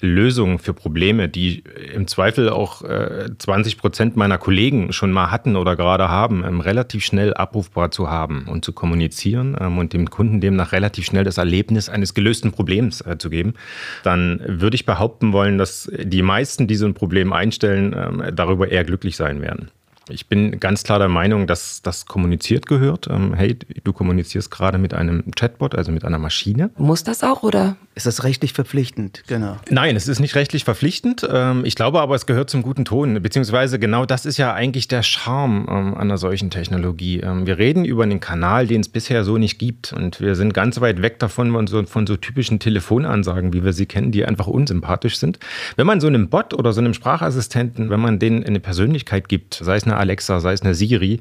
Lösungen 0.00 0.58
für 0.58 0.74
Probleme, 0.74 1.28
die 1.28 1.64
im 1.94 2.06
Zweifel 2.06 2.48
auch 2.50 2.82
äh, 2.82 3.30
20 3.38 3.78
Prozent 3.78 4.16
meiner 4.16 4.38
Kollegen 4.38 4.92
schon 4.92 5.12
mal 5.12 5.30
hatten 5.30 5.56
oder 5.56 5.76
gerade 5.76 6.08
haben, 6.08 6.44
ähm, 6.44 6.60
relativ 6.60 7.04
schnell 7.04 7.34
abrufbar 7.34 7.90
zu 7.90 8.10
haben 8.10 8.46
und 8.48 8.64
zu 8.64 8.72
kommunizieren 8.72 9.56
ähm, 9.60 9.78
und 9.78 9.92
dem 9.92 10.10
Kunden 10.10 10.40
demnach 10.40 10.72
relativ 10.72 11.06
schnell 11.06 11.24
das 11.24 11.38
Erlebnis 11.38 11.88
eines 11.88 12.14
gelösten 12.14 12.52
Problems 12.52 13.00
äh, 13.00 13.18
zu 13.18 13.30
geben, 13.30 13.53
dann 14.02 14.40
würde 14.46 14.74
ich 14.74 14.86
behaupten 14.86 15.32
wollen, 15.32 15.58
dass 15.58 15.90
die 15.96 16.22
meisten, 16.22 16.66
die 16.66 16.76
so 16.76 16.86
ein 16.86 16.94
Problem 16.94 17.32
einstellen, 17.32 17.94
ähm, 17.96 18.34
darüber 18.34 18.68
eher 18.68 18.84
glücklich 18.84 19.16
sein 19.16 19.40
werden. 19.40 19.70
Ich 20.08 20.28
bin 20.28 20.60
ganz 20.60 20.82
klar 20.82 20.98
der 20.98 21.08
Meinung, 21.08 21.46
dass 21.46 21.80
das 21.80 22.04
kommuniziert 22.04 22.66
gehört. 22.66 23.08
Ähm, 23.08 23.32
hey, 23.32 23.58
du 23.84 23.92
kommunizierst 23.92 24.50
gerade 24.50 24.76
mit 24.76 24.92
einem 24.92 25.30
Chatbot, 25.34 25.74
also 25.74 25.92
mit 25.92 26.04
einer 26.04 26.18
Maschine. 26.18 26.70
Muss 26.76 27.04
das 27.04 27.24
auch 27.24 27.42
oder 27.42 27.76
Ist 27.94 28.06
das 28.06 28.24
rechtlich 28.24 28.52
verpflichtend? 28.52 29.22
Genau. 29.28 29.56
Nein, 29.70 29.94
es 29.94 30.08
ist 30.08 30.18
nicht 30.18 30.34
rechtlich 30.34 30.64
verpflichtend. 30.64 31.26
Ähm, 31.30 31.64
ich 31.64 31.76
glaube 31.76 32.00
aber, 32.00 32.16
es 32.16 32.26
gehört 32.26 32.50
zum 32.50 32.62
guten 32.62 32.84
Ton. 32.84 33.22
Beziehungsweise 33.22 33.78
genau 33.78 34.04
das 34.04 34.26
ist 34.26 34.36
ja 34.36 34.52
eigentlich 34.52 34.88
der 34.88 35.04
Charme 35.04 35.66
ähm, 35.70 35.94
einer 35.94 36.18
solchen 36.18 36.50
Technologie. 36.50 37.20
Ähm, 37.20 37.46
wir 37.46 37.58
reden 37.58 37.84
über 37.84 38.02
einen 38.02 38.18
Kanal, 38.18 38.66
den 38.66 38.80
es 38.80 38.88
bisher 38.88 39.22
so 39.22 39.38
nicht 39.38 39.58
gibt. 39.58 39.92
Und 39.92 40.20
wir 40.20 40.34
sind 40.34 40.54
ganz 40.54 40.80
weit 40.80 41.02
weg 41.02 41.20
davon 41.20 41.52
von 41.52 41.66
so, 41.68 41.84
von 41.84 42.06
so 42.06 42.16
typischen 42.16 42.58
Telefonansagen, 42.58 43.52
wie 43.52 43.62
wir 43.62 43.72
sie 43.72 43.86
kennen, 43.86 44.10
die 44.10 44.24
einfach 44.24 44.48
unsympathisch 44.48 45.18
sind. 45.18 45.38
Wenn 45.76 45.86
man 45.86 46.00
so 46.00 46.08
einem 46.08 46.28
Bot 46.28 46.52
oder 46.52 46.72
so 46.72 46.80
einem 46.80 46.94
Sprachassistenten, 46.94 47.90
wenn 47.90 48.00
man 48.00 48.18
denen 48.18 48.44
eine 48.44 48.58
Persönlichkeit 48.58 49.28
gibt, 49.28 49.54
sei 49.54 49.76
es 49.76 49.84
eine 49.84 49.96
Alexa, 49.96 50.40
sei 50.40 50.52
es 50.52 50.62
eine 50.62 50.74
Siri, 50.74 51.20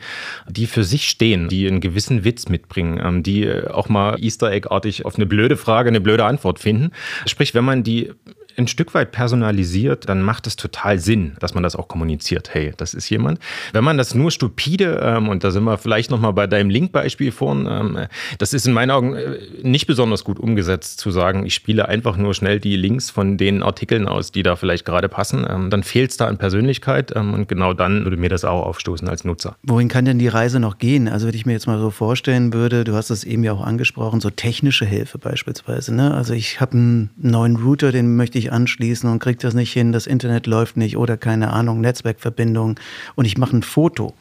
die 0.50 0.66
für 0.66 0.84
sich 0.84 1.08
stehen, 1.08 1.50
die 1.50 1.68
einen 1.68 1.82
gewissen 1.82 2.24
Witz 2.24 2.50
mitbringen, 2.50 3.22
die 3.22 3.44
äh, 3.44 3.68
auch 3.68 3.90
mal 3.90 4.18
Easter 4.24 4.52
Egg-artig 4.52 5.06
auf 5.06 5.18
eine 5.18 5.28
blöde 5.28 5.56
Frage 5.56 5.90
eine 5.90 6.02
blöde 6.02 6.26
Antwort 6.26 6.63
finden. 6.64 6.92
Sprich, 7.26 7.54
wenn 7.54 7.64
man 7.64 7.84
die 7.84 8.12
ein 8.58 8.68
Stück 8.68 8.94
weit 8.94 9.12
personalisiert, 9.12 10.08
dann 10.10 10.22
macht 10.22 10.48
es 10.48 10.56
total 10.56 11.00
Sinn, 11.00 11.34
dass 11.40 11.54
man 11.54 11.64
das 11.64 11.76
auch 11.76 11.88
kommuniziert. 11.88 12.54
Hey, 12.54 12.74
das 12.78 12.94
ist 12.94 13.10
jemand. 13.10 13.40
Wenn 13.72 13.84
man 13.84 13.98
das 13.98 14.16
nur 14.16 14.32
stupide, 14.32 15.00
ähm, 15.04 15.30
und 15.30 15.44
da 15.44 15.52
sind 15.52 15.64
wir 15.64 15.78
vielleicht 15.78 16.12
nochmal 16.12 16.34
bei 16.34 16.48
deinem 16.48 16.70
Link-Beispiel 16.70 17.32
vorn, 17.32 17.68
ähm, 17.70 18.08
das 18.38 18.54
ist 18.54 18.68
in 18.68 18.74
meinen 18.74 18.92
Augen 18.92 19.16
äh, 19.16 19.40
nicht 19.62 19.88
besonders 19.88 20.24
gut 20.24 20.40
umgesetzt, 20.40 21.00
zu 21.00 21.12
sagen, 21.12 21.46
ich 21.46 21.54
spiele 21.54 21.88
einfach 21.88 22.18
nur 22.18 22.34
schnell 22.34 22.60
die 22.60 22.76
Links 22.76 23.10
von 23.10 23.38
den 23.38 23.64
Artikeln 23.64 24.08
aus, 24.08 24.32
die 24.32 24.44
da 24.44 24.56
vielleicht 24.56 24.86
gerade 24.86 25.10
passen. 25.10 25.46
Ähm, 25.50 25.70
dann 25.70 25.84
fehlt 25.84 26.12
es 26.12 26.18
da 26.18 26.28
an 26.28 26.38
Persönlichkeit 26.38 27.14
ähm, 27.16 27.34
und 27.34 27.48
genau 27.48 27.74
dann 27.74 28.04
würde 28.04 28.18
mir 28.18 28.30
das 28.30 28.46
auch 28.46 28.64
aufstoßen 28.66 29.08
als 29.08 29.24
Nutzer. 29.24 29.56
Wohin 29.64 29.88
kann 29.88 30.06
denn 30.06 30.20
die 30.20 30.28
Reise 30.28 30.60
noch 30.60 30.78
gehen? 30.78 31.08
Also, 31.08 31.28
wenn 31.28 31.36
ich 31.36 31.46
mir 31.46 31.54
jetzt 31.54 31.68
mal 31.68 31.80
so 31.80 31.90
vorstellen 31.90 32.54
würde, 32.54 32.84
du 32.84 32.94
hast 32.94 33.10
es 33.10 33.24
eben 33.24 33.44
ja 33.44 33.54
auch 33.54 33.62
angesprochen, 33.62 34.22
so 34.22 34.30
technische 34.30 34.86
Hilfe 34.86 35.18
beispielsweise. 35.18 35.94
Ne? 35.94 36.14
Also, 36.14 36.34
ich 36.34 36.62
habe 36.62 36.74
einen 36.74 37.10
neuen 37.18 37.56
Router, 37.56 37.92
den 37.92 38.16
möchte 38.16 38.38
ich 38.38 38.43
ich 38.44 38.52
anschließen 38.52 39.10
und 39.10 39.20
kriege 39.20 39.40
das 39.40 39.54
nicht 39.54 39.74
hin, 39.74 39.92
das 39.92 40.08
Internet 40.08 40.48
läuft 40.48 40.78
nicht 40.78 40.98
oder 40.98 41.18
keine 41.18 41.52
Ahnung, 41.52 41.82
Netzwerkverbindung 41.82 42.80
und 43.16 43.26
ich 43.26 43.38
mache 43.38 43.58
ein 43.58 43.64
Foto 43.64 44.14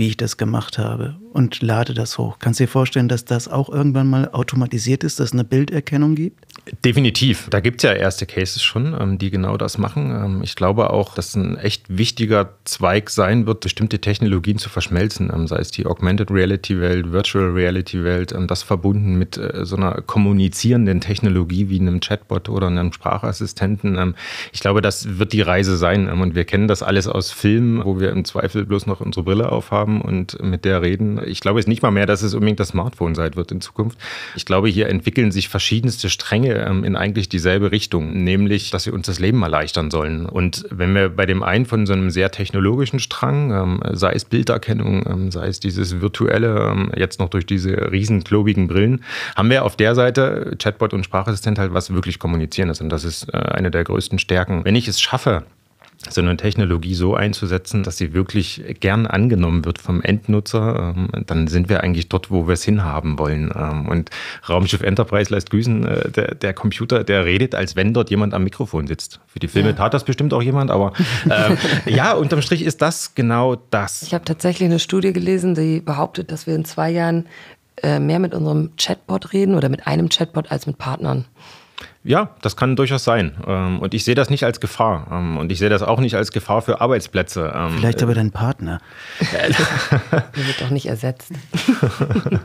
wie 0.00 0.08
ich 0.08 0.16
das 0.16 0.38
gemacht 0.38 0.78
habe 0.78 1.16
und 1.34 1.60
lade 1.60 1.92
das 1.92 2.16
hoch. 2.16 2.38
Kannst 2.38 2.58
du 2.58 2.64
dir 2.64 2.68
vorstellen, 2.68 3.08
dass 3.08 3.26
das 3.26 3.48
auch 3.48 3.68
irgendwann 3.68 4.08
mal 4.08 4.30
automatisiert 4.30 5.04
ist, 5.04 5.20
dass 5.20 5.26
es 5.26 5.32
eine 5.34 5.44
Bilderkennung 5.44 6.14
gibt? 6.14 6.49
Definitiv. 6.84 7.48
Da 7.50 7.60
gibt 7.60 7.78
es 7.78 7.82
ja 7.82 7.92
erste 7.92 8.26
Cases 8.26 8.62
schon, 8.62 8.96
ähm, 8.98 9.18
die 9.18 9.30
genau 9.30 9.56
das 9.56 9.76
machen. 9.76 10.10
Ähm, 10.10 10.40
ich 10.42 10.56
glaube 10.56 10.90
auch, 10.90 11.14
dass 11.14 11.34
ein 11.34 11.56
echt 11.58 11.84
wichtiger 11.88 12.54
Zweig 12.64 13.10
sein 13.10 13.46
wird, 13.46 13.60
bestimmte 13.60 13.98
Technologien 13.98 14.58
zu 14.58 14.70
verschmelzen, 14.70 15.30
ähm, 15.34 15.46
sei 15.46 15.58
es 15.58 15.70
die 15.70 15.86
Augmented 15.86 16.30
Reality 16.30 16.80
Welt, 16.80 17.12
Virtual 17.12 17.50
Reality 17.50 18.04
Welt, 18.04 18.34
das 18.46 18.62
verbunden 18.62 19.18
mit 19.18 19.36
äh, 19.36 19.64
so 19.64 19.76
einer 19.76 20.00
kommunizierenden 20.00 21.00
Technologie 21.00 21.68
wie 21.68 21.80
einem 21.80 22.00
Chatbot 22.00 22.48
oder 22.48 22.68
einem 22.68 22.92
Sprachassistenten. 22.92 24.14
Ich 24.52 24.60
glaube, 24.60 24.80
das 24.80 25.18
wird 25.18 25.32
die 25.32 25.42
Reise 25.42 25.76
sein. 25.76 26.08
Und 26.08 26.34
wir 26.34 26.44
kennen 26.44 26.68
das 26.68 26.82
alles 26.82 27.06
aus 27.06 27.30
Filmen, 27.30 27.84
wo 27.84 28.00
wir 28.00 28.10
im 28.10 28.24
Zweifel 28.24 28.64
bloß 28.64 28.86
noch 28.86 29.00
unsere 29.00 29.24
Brille 29.24 29.50
aufhaben 29.50 29.90
haben 29.90 30.00
und 30.02 30.42
mit 30.42 30.64
der 30.64 30.82
reden. 30.82 31.20
Ich 31.26 31.40
glaube 31.40 31.58
es 31.58 31.66
nicht 31.66 31.82
mal 31.82 31.90
mehr, 31.90 32.06
dass 32.06 32.22
es 32.22 32.34
unbedingt 32.34 32.60
das 32.60 32.68
Smartphone 32.68 33.14
sein 33.14 33.34
wird 33.34 33.50
in 33.50 33.60
Zukunft. 33.60 33.98
Ich 34.36 34.44
glaube, 34.44 34.68
hier 34.68 34.88
entwickeln 34.88 35.32
sich 35.32 35.48
verschiedenste 35.48 36.08
Stränge 36.10 36.49
in 36.50 36.96
eigentlich 36.96 37.28
dieselbe 37.28 37.72
Richtung, 37.72 38.22
nämlich, 38.24 38.70
dass 38.70 38.84
sie 38.84 38.90
uns 38.90 39.06
das 39.06 39.18
Leben 39.18 39.42
erleichtern 39.42 39.90
sollen. 39.90 40.26
Und 40.26 40.64
wenn 40.70 40.94
wir 40.94 41.08
bei 41.08 41.26
dem 41.26 41.42
einen 41.42 41.66
von 41.66 41.86
so 41.86 41.92
einem 41.92 42.10
sehr 42.10 42.30
technologischen 42.30 43.00
Strang, 43.00 43.50
ähm, 43.52 43.80
sei 43.92 44.12
es 44.12 44.24
Bilderkennung, 44.24 45.04
ähm, 45.06 45.30
sei 45.30 45.48
es 45.48 45.60
dieses 45.60 46.00
virtuelle, 46.00 46.90
jetzt 46.96 47.20
noch 47.20 47.28
durch 47.28 47.46
diese 47.46 47.90
riesen 47.90 48.24
klobigen 48.24 48.68
Brillen, 48.68 49.02
haben 49.36 49.50
wir 49.50 49.64
auf 49.64 49.76
der 49.76 49.94
Seite 49.94 50.56
Chatbot 50.58 50.94
und 50.94 51.04
Sprachassistent 51.04 51.58
halt 51.58 51.74
was 51.74 51.92
wirklich 51.92 52.18
kommunizieren 52.18 52.68
ist. 52.68 52.80
Und 52.80 52.90
das 52.90 53.04
ist 53.04 53.32
äh, 53.32 53.36
eine 53.36 53.70
der 53.70 53.84
größten 53.84 54.18
Stärken. 54.18 54.64
Wenn 54.64 54.74
ich 54.74 54.88
es 54.88 55.00
schaffe, 55.00 55.44
so 56.08 56.22
eine 56.22 56.36
Technologie 56.36 56.94
so 56.94 57.14
einzusetzen, 57.14 57.82
dass 57.82 57.98
sie 57.98 58.14
wirklich 58.14 58.62
gern 58.80 59.06
angenommen 59.06 59.66
wird 59.66 59.78
vom 59.78 60.00
Endnutzer, 60.00 60.94
ähm, 60.96 61.08
dann 61.26 61.46
sind 61.46 61.68
wir 61.68 61.82
eigentlich 61.82 62.08
dort, 62.08 62.30
wo 62.30 62.46
wir 62.46 62.54
es 62.54 62.64
hinhaben 62.64 63.18
wollen. 63.18 63.52
Ähm, 63.54 63.86
und 63.86 64.10
Raumschiff 64.48 64.80
Enterprise 64.80 65.32
lässt 65.32 65.50
grüßen, 65.50 65.86
äh, 65.86 66.10
der, 66.10 66.34
der, 66.34 66.54
Computer, 66.54 67.04
der 67.04 67.26
redet, 67.26 67.54
als 67.54 67.76
wenn 67.76 67.92
dort 67.92 68.08
jemand 68.08 68.32
am 68.32 68.44
Mikrofon 68.44 68.86
sitzt. 68.86 69.20
Für 69.26 69.40
die 69.40 69.48
Filme 69.48 69.70
ja. 69.70 69.76
tat 69.76 69.92
das 69.92 70.04
bestimmt 70.04 70.32
auch 70.32 70.42
jemand, 70.42 70.70
aber 70.70 70.94
äh, 71.28 71.56
ja, 71.90 72.14
unterm 72.14 72.40
Strich 72.40 72.62
ist 72.62 72.80
das 72.80 73.14
genau 73.14 73.56
das. 73.70 74.02
Ich 74.02 74.14
habe 74.14 74.24
tatsächlich 74.24 74.68
eine 74.70 74.78
Studie 74.78 75.12
gelesen, 75.12 75.54
die 75.54 75.80
behauptet, 75.80 76.32
dass 76.32 76.46
wir 76.46 76.54
in 76.54 76.64
zwei 76.64 76.90
Jahren 76.90 77.26
äh, 77.82 77.98
mehr 77.98 78.18
mit 78.18 78.34
unserem 78.34 78.70
Chatbot 78.76 79.34
reden 79.34 79.54
oder 79.54 79.68
mit 79.68 79.86
einem 79.86 80.08
Chatbot 80.08 80.50
als 80.50 80.66
mit 80.66 80.78
Partnern. 80.78 81.26
Ja, 82.02 82.30
das 82.40 82.56
kann 82.56 82.76
durchaus 82.76 83.04
sein. 83.04 83.36
Ähm, 83.46 83.78
und 83.80 83.92
ich 83.92 84.04
sehe 84.04 84.14
das 84.14 84.30
nicht 84.30 84.44
als 84.44 84.60
Gefahr. 84.60 85.06
Ähm, 85.12 85.36
und 85.36 85.52
ich 85.52 85.58
sehe 85.58 85.68
das 85.68 85.82
auch 85.82 86.00
nicht 86.00 86.14
als 86.16 86.32
Gefahr 86.32 86.62
für 86.62 86.80
Arbeitsplätze. 86.80 87.52
Ähm, 87.54 87.72
Vielleicht 87.78 88.02
aber 88.02 88.14
dein 88.14 88.30
Partner. 88.30 88.80
Der 89.32 90.46
wird 90.46 90.60
doch 90.60 90.70
nicht 90.70 90.86
ersetzt. 90.86 91.32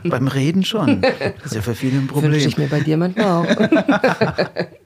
Beim 0.04 0.28
Reden 0.28 0.64
schon. 0.64 1.02
Das 1.42 1.52
ist 1.52 1.54
ja 1.54 1.62
für 1.62 1.74
viele 1.74 1.98
ein 1.98 2.06
Problem. 2.06 2.32
Wünsche 2.32 2.48
ich 2.48 2.58
mir 2.58 2.68
bei 2.68 2.80
dir 2.80 2.96
manchmal 2.96 3.26
auch. 3.26 3.46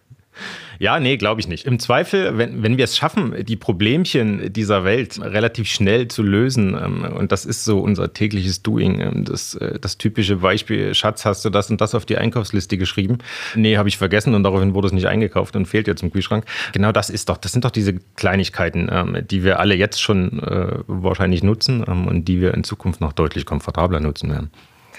Ja, 0.81 0.99
nee, 0.99 1.19
glaube 1.19 1.43
ich 1.43 1.47
nicht. 1.47 1.67
Im 1.67 1.79
Zweifel, 1.79 2.39
wenn, 2.39 2.63
wenn 2.63 2.79
wir 2.79 2.85
es 2.85 2.97
schaffen, 2.97 3.35
die 3.45 3.57
Problemchen 3.57 4.51
dieser 4.51 4.83
Welt 4.83 5.21
relativ 5.21 5.69
schnell 5.69 6.09
zu 6.09 6.23
lösen, 6.23 6.75
ähm, 6.75 7.05
und 7.05 7.33
das 7.33 7.45
ist 7.45 7.67
so 7.67 7.81
unser 7.81 8.15
tägliches 8.15 8.63
Doing, 8.63 8.99
ähm, 8.99 9.27
das, 9.27 9.55
äh, 9.57 9.79
das 9.79 9.99
typische 9.99 10.37
Beispiel, 10.37 10.95
Schatz, 10.95 11.27
hast 11.27 11.45
du 11.45 11.51
das 11.51 11.71
und 11.71 11.83
das 11.83 11.95
auf 11.95 12.07
die 12.07 12.17
Einkaufsliste 12.17 12.79
geschrieben? 12.79 13.19
Nee, 13.55 13.77
habe 13.77 13.91
ich 13.91 13.99
vergessen 13.99 14.35
und 14.35 14.43
daraufhin 14.43 14.73
wurde 14.73 14.87
es 14.87 14.95
nicht 14.95 15.07
eingekauft 15.07 15.55
und 15.55 15.67
fehlt 15.67 15.87
jetzt 15.87 16.03
im 16.03 16.13
Kühlschrank. 16.13 16.47
Genau 16.73 16.93
das 16.93 17.11
ist 17.11 17.29
doch, 17.29 17.37
das 17.37 17.53
sind 17.53 17.67
doch 17.67 17.73
diese 17.73 17.97
Kleinigkeiten, 18.17 18.89
ähm, 18.91 19.19
die 19.31 19.45
wir 19.45 19.61
alle 19.61 19.75
jetzt 19.75 20.01
schon 20.01 20.43
äh, 20.43 20.79
wahrscheinlich 20.87 21.43
nutzen 21.43 21.85
und 21.85 22.25
die 22.25 22.41
wir 22.41 22.55
in 22.55 22.65
Zukunft 22.65 23.03
noch 23.03 23.13
deutlich 23.13 23.45
komfortabler 23.45 24.01
nutzen 24.01 24.31
werden. 24.31 24.51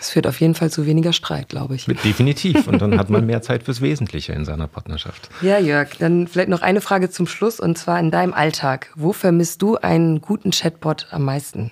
Das 0.01 0.09
führt 0.09 0.25
auf 0.25 0.41
jeden 0.41 0.55
Fall 0.55 0.71
zu 0.71 0.87
weniger 0.87 1.13
Streit, 1.13 1.49
glaube 1.49 1.75
ich. 1.75 1.85
Definitiv. 1.85 2.65
Und 2.67 2.81
dann 2.81 2.97
hat 2.97 3.11
man 3.11 3.23
mehr 3.23 3.43
Zeit 3.43 3.61
fürs 3.61 3.81
Wesentliche 3.81 4.33
in 4.33 4.45
seiner 4.45 4.65
Partnerschaft. 4.65 5.29
Ja, 5.43 5.59
Jörg, 5.59 5.95
dann 5.99 6.27
vielleicht 6.27 6.49
noch 6.49 6.63
eine 6.63 6.81
Frage 6.81 7.11
zum 7.11 7.27
Schluss 7.27 7.59
und 7.59 7.77
zwar 7.77 7.99
in 7.99 8.09
deinem 8.09 8.33
Alltag. 8.33 8.89
Wo 8.95 9.13
vermisst 9.13 9.61
du 9.61 9.75
einen 9.75 10.19
guten 10.19 10.49
Chatbot 10.49 11.05
am 11.11 11.23
meisten? 11.25 11.69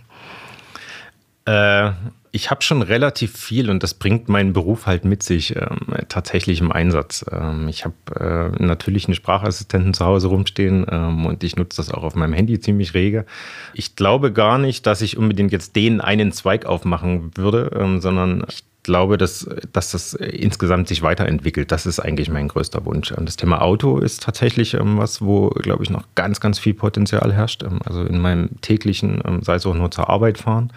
Äh, 1.46 1.90
ich 2.32 2.52
habe 2.52 2.62
schon 2.62 2.82
relativ 2.82 3.36
viel 3.38 3.70
und 3.70 3.82
das 3.82 3.94
bringt 3.94 4.30
meinen 4.30 4.54
Beruf 4.54 4.86
halt 4.86 5.04
mit 5.04 5.24
sich 5.24 5.56
ähm, 5.56 5.80
tatsächlich 6.10 6.62
im 6.62 6.72
Einsatz. 6.72 7.26
Ähm, 7.32 7.68
ich 7.68 7.86
habe 7.86 8.54
äh, 8.60 8.64
natürlich 8.64 9.06
einen 9.06 9.16
Sprachassistenten 9.16 9.94
zu 9.94 10.06
Hause 10.06 10.28
rumstehen 10.28 10.86
ähm, 10.90 11.26
und 11.26 11.44
ich 11.44 11.56
nutze 11.56 11.78
das 11.78 11.92
auch 11.92 12.04
auf 12.04 12.16
meinem 12.16 12.34
Handy 12.34 12.60
ziemlich 12.60 12.94
rege. 12.94 13.26
Ich 13.74 13.96
glaube 13.96 14.32
gar 14.32 14.58
nicht, 14.58 14.86
dass 14.86 15.02
ich 15.02 15.18
unbedingt 15.18 15.52
jetzt 15.52 15.76
den 15.76 16.02
einen 16.02 16.32
Zweig 16.32 16.66
aufmachen 16.66 17.32
würde, 17.36 17.72
ähm, 17.76 18.00
sondern 18.00 18.44
ich 18.48 18.64
glaube, 18.84 19.18
dass, 19.18 19.48
dass 19.74 19.92
das 19.92 20.14
insgesamt 20.14 20.88
sich 20.88 21.02
weiterentwickelt. 21.02 21.72
Das 21.72 21.86
ist 21.86 22.00
eigentlich 22.00 22.30
mein 22.30 22.48
größter 22.48 22.86
Wunsch. 22.86 23.14
Das 23.18 23.36
Thema 23.38 23.62
Auto 23.62 23.98
ist 23.98 24.24
tatsächlich 24.24 24.76
ähm, 24.76 24.98
was, 24.98 25.22
wo, 25.22 25.50
glaube 25.50 25.84
ich, 25.84 25.90
noch 25.90 26.04
ganz, 26.16 26.40
ganz 26.40 26.60
viel 26.60 26.76
Potenzial 26.76 27.34
herrscht. 27.34 27.64
Ähm, 27.64 27.80
also 27.86 28.04
in 28.04 28.20
meinem 28.20 28.62
täglichen, 28.62 29.42
sei 29.42 29.56
es 29.56 29.66
auch 29.66 29.74
nur 29.74 29.90
zur 29.90 30.10
Arbeit 30.10 30.38
fahren. 30.38 30.72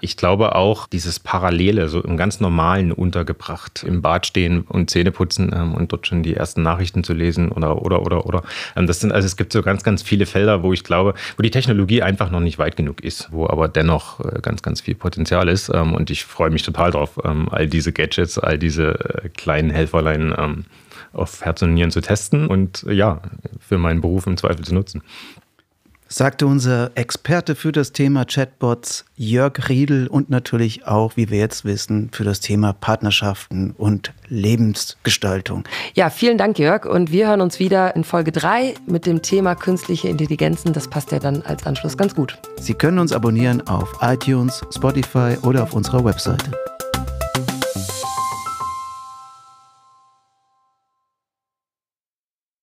Ich 0.00 0.16
glaube 0.16 0.54
auch, 0.54 0.86
dieses 0.86 1.18
Parallele, 1.18 1.88
so 1.88 2.00
im 2.02 2.16
ganz 2.16 2.40
Normalen 2.40 2.92
untergebracht, 2.92 3.84
im 3.86 4.02
Bad 4.02 4.26
stehen 4.26 4.62
und 4.62 4.90
Zähne 4.90 5.10
putzen 5.10 5.52
ähm, 5.54 5.74
und 5.74 5.92
dort 5.92 6.06
schon 6.06 6.22
die 6.22 6.34
ersten 6.34 6.62
Nachrichten 6.62 7.04
zu 7.04 7.12
lesen 7.12 7.50
oder, 7.50 7.82
oder, 7.82 8.02
oder, 8.02 8.26
oder. 8.26 8.42
Ähm, 8.76 8.86
das 8.86 9.00
sind, 9.00 9.12
also 9.12 9.26
es 9.26 9.36
gibt 9.36 9.52
so 9.52 9.62
ganz, 9.62 9.82
ganz 9.82 10.02
viele 10.02 10.26
Felder, 10.26 10.62
wo 10.62 10.72
ich 10.72 10.84
glaube, 10.84 11.14
wo 11.36 11.42
die 11.42 11.50
Technologie 11.50 12.02
einfach 12.02 12.30
noch 12.30 12.40
nicht 12.40 12.58
weit 12.58 12.76
genug 12.76 13.02
ist, 13.02 13.28
wo 13.32 13.46
aber 13.46 13.68
dennoch 13.68 14.20
äh, 14.20 14.40
ganz, 14.40 14.62
ganz 14.62 14.80
viel 14.80 14.94
Potenzial 14.94 15.48
ist. 15.48 15.70
Ähm, 15.72 15.94
und 15.94 16.10
ich 16.10 16.24
freue 16.24 16.50
mich 16.50 16.62
total 16.62 16.90
drauf, 16.90 17.20
ähm, 17.24 17.48
all 17.50 17.66
diese 17.66 17.92
Gadgets, 17.92 18.38
all 18.38 18.58
diese 18.58 19.22
äh, 19.24 19.28
kleinen 19.30 19.70
Helferlein 19.70 20.34
ähm, 20.36 20.64
auf 21.12 21.44
Herz 21.44 21.62
und 21.62 21.74
Nieren 21.74 21.90
zu 21.90 22.00
testen 22.00 22.46
und 22.46 22.84
äh, 22.86 22.92
ja, 22.92 23.22
für 23.60 23.78
meinen 23.78 24.00
Beruf 24.00 24.26
im 24.26 24.36
Zweifel 24.36 24.64
zu 24.64 24.74
nutzen 24.74 25.02
sagte 26.08 26.46
unser 26.46 26.90
Experte 26.94 27.54
für 27.54 27.70
das 27.70 27.92
Thema 27.92 28.24
Chatbots 28.24 29.04
Jörg 29.16 29.68
Riedel 29.68 30.06
und 30.08 30.30
natürlich 30.30 30.86
auch, 30.86 31.16
wie 31.16 31.30
wir 31.30 31.38
jetzt 31.38 31.64
wissen, 31.64 32.10
für 32.12 32.24
das 32.24 32.40
Thema 32.40 32.72
Partnerschaften 32.72 33.74
und 33.76 34.12
Lebensgestaltung. 34.28 35.64
Ja, 35.94 36.10
vielen 36.10 36.38
Dank, 36.38 36.58
Jörg. 36.58 36.86
Und 36.86 37.12
wir 37.12 37.28
hören 37.28 37.40
uns 37.40 37.58
wieder 37.58 37.94
in 37.94 38.04
Folge 38.04 38.32
3 38.32 38.74
mit 38.86 39.06
dem 39.06 39.22
Thema 39.22 39.54
künstliche 39.54 40.08
Intelligenzen. 40.08 40.72
Das 40.72 40.88
passt 40.88 41.12
ja 41.12 41.18
dann 41.18 41.42
als 41.42 41.66
Anschluss 41.66 41.96
ganz 41.96 42.14
gut. 42.14 42.38
Sie 42.60 42.74
können 42.74 42.98
uns 42.98 43.12
abonnieren 43.12 43.66
auf 43.66 43.98
iTunes, 44.00 44.62
Spotify 44.74 45.36
oder 45.42 45.62
auf 45.62 45.74
unserer 45.74 46.04
Webseite. 46.04 46.50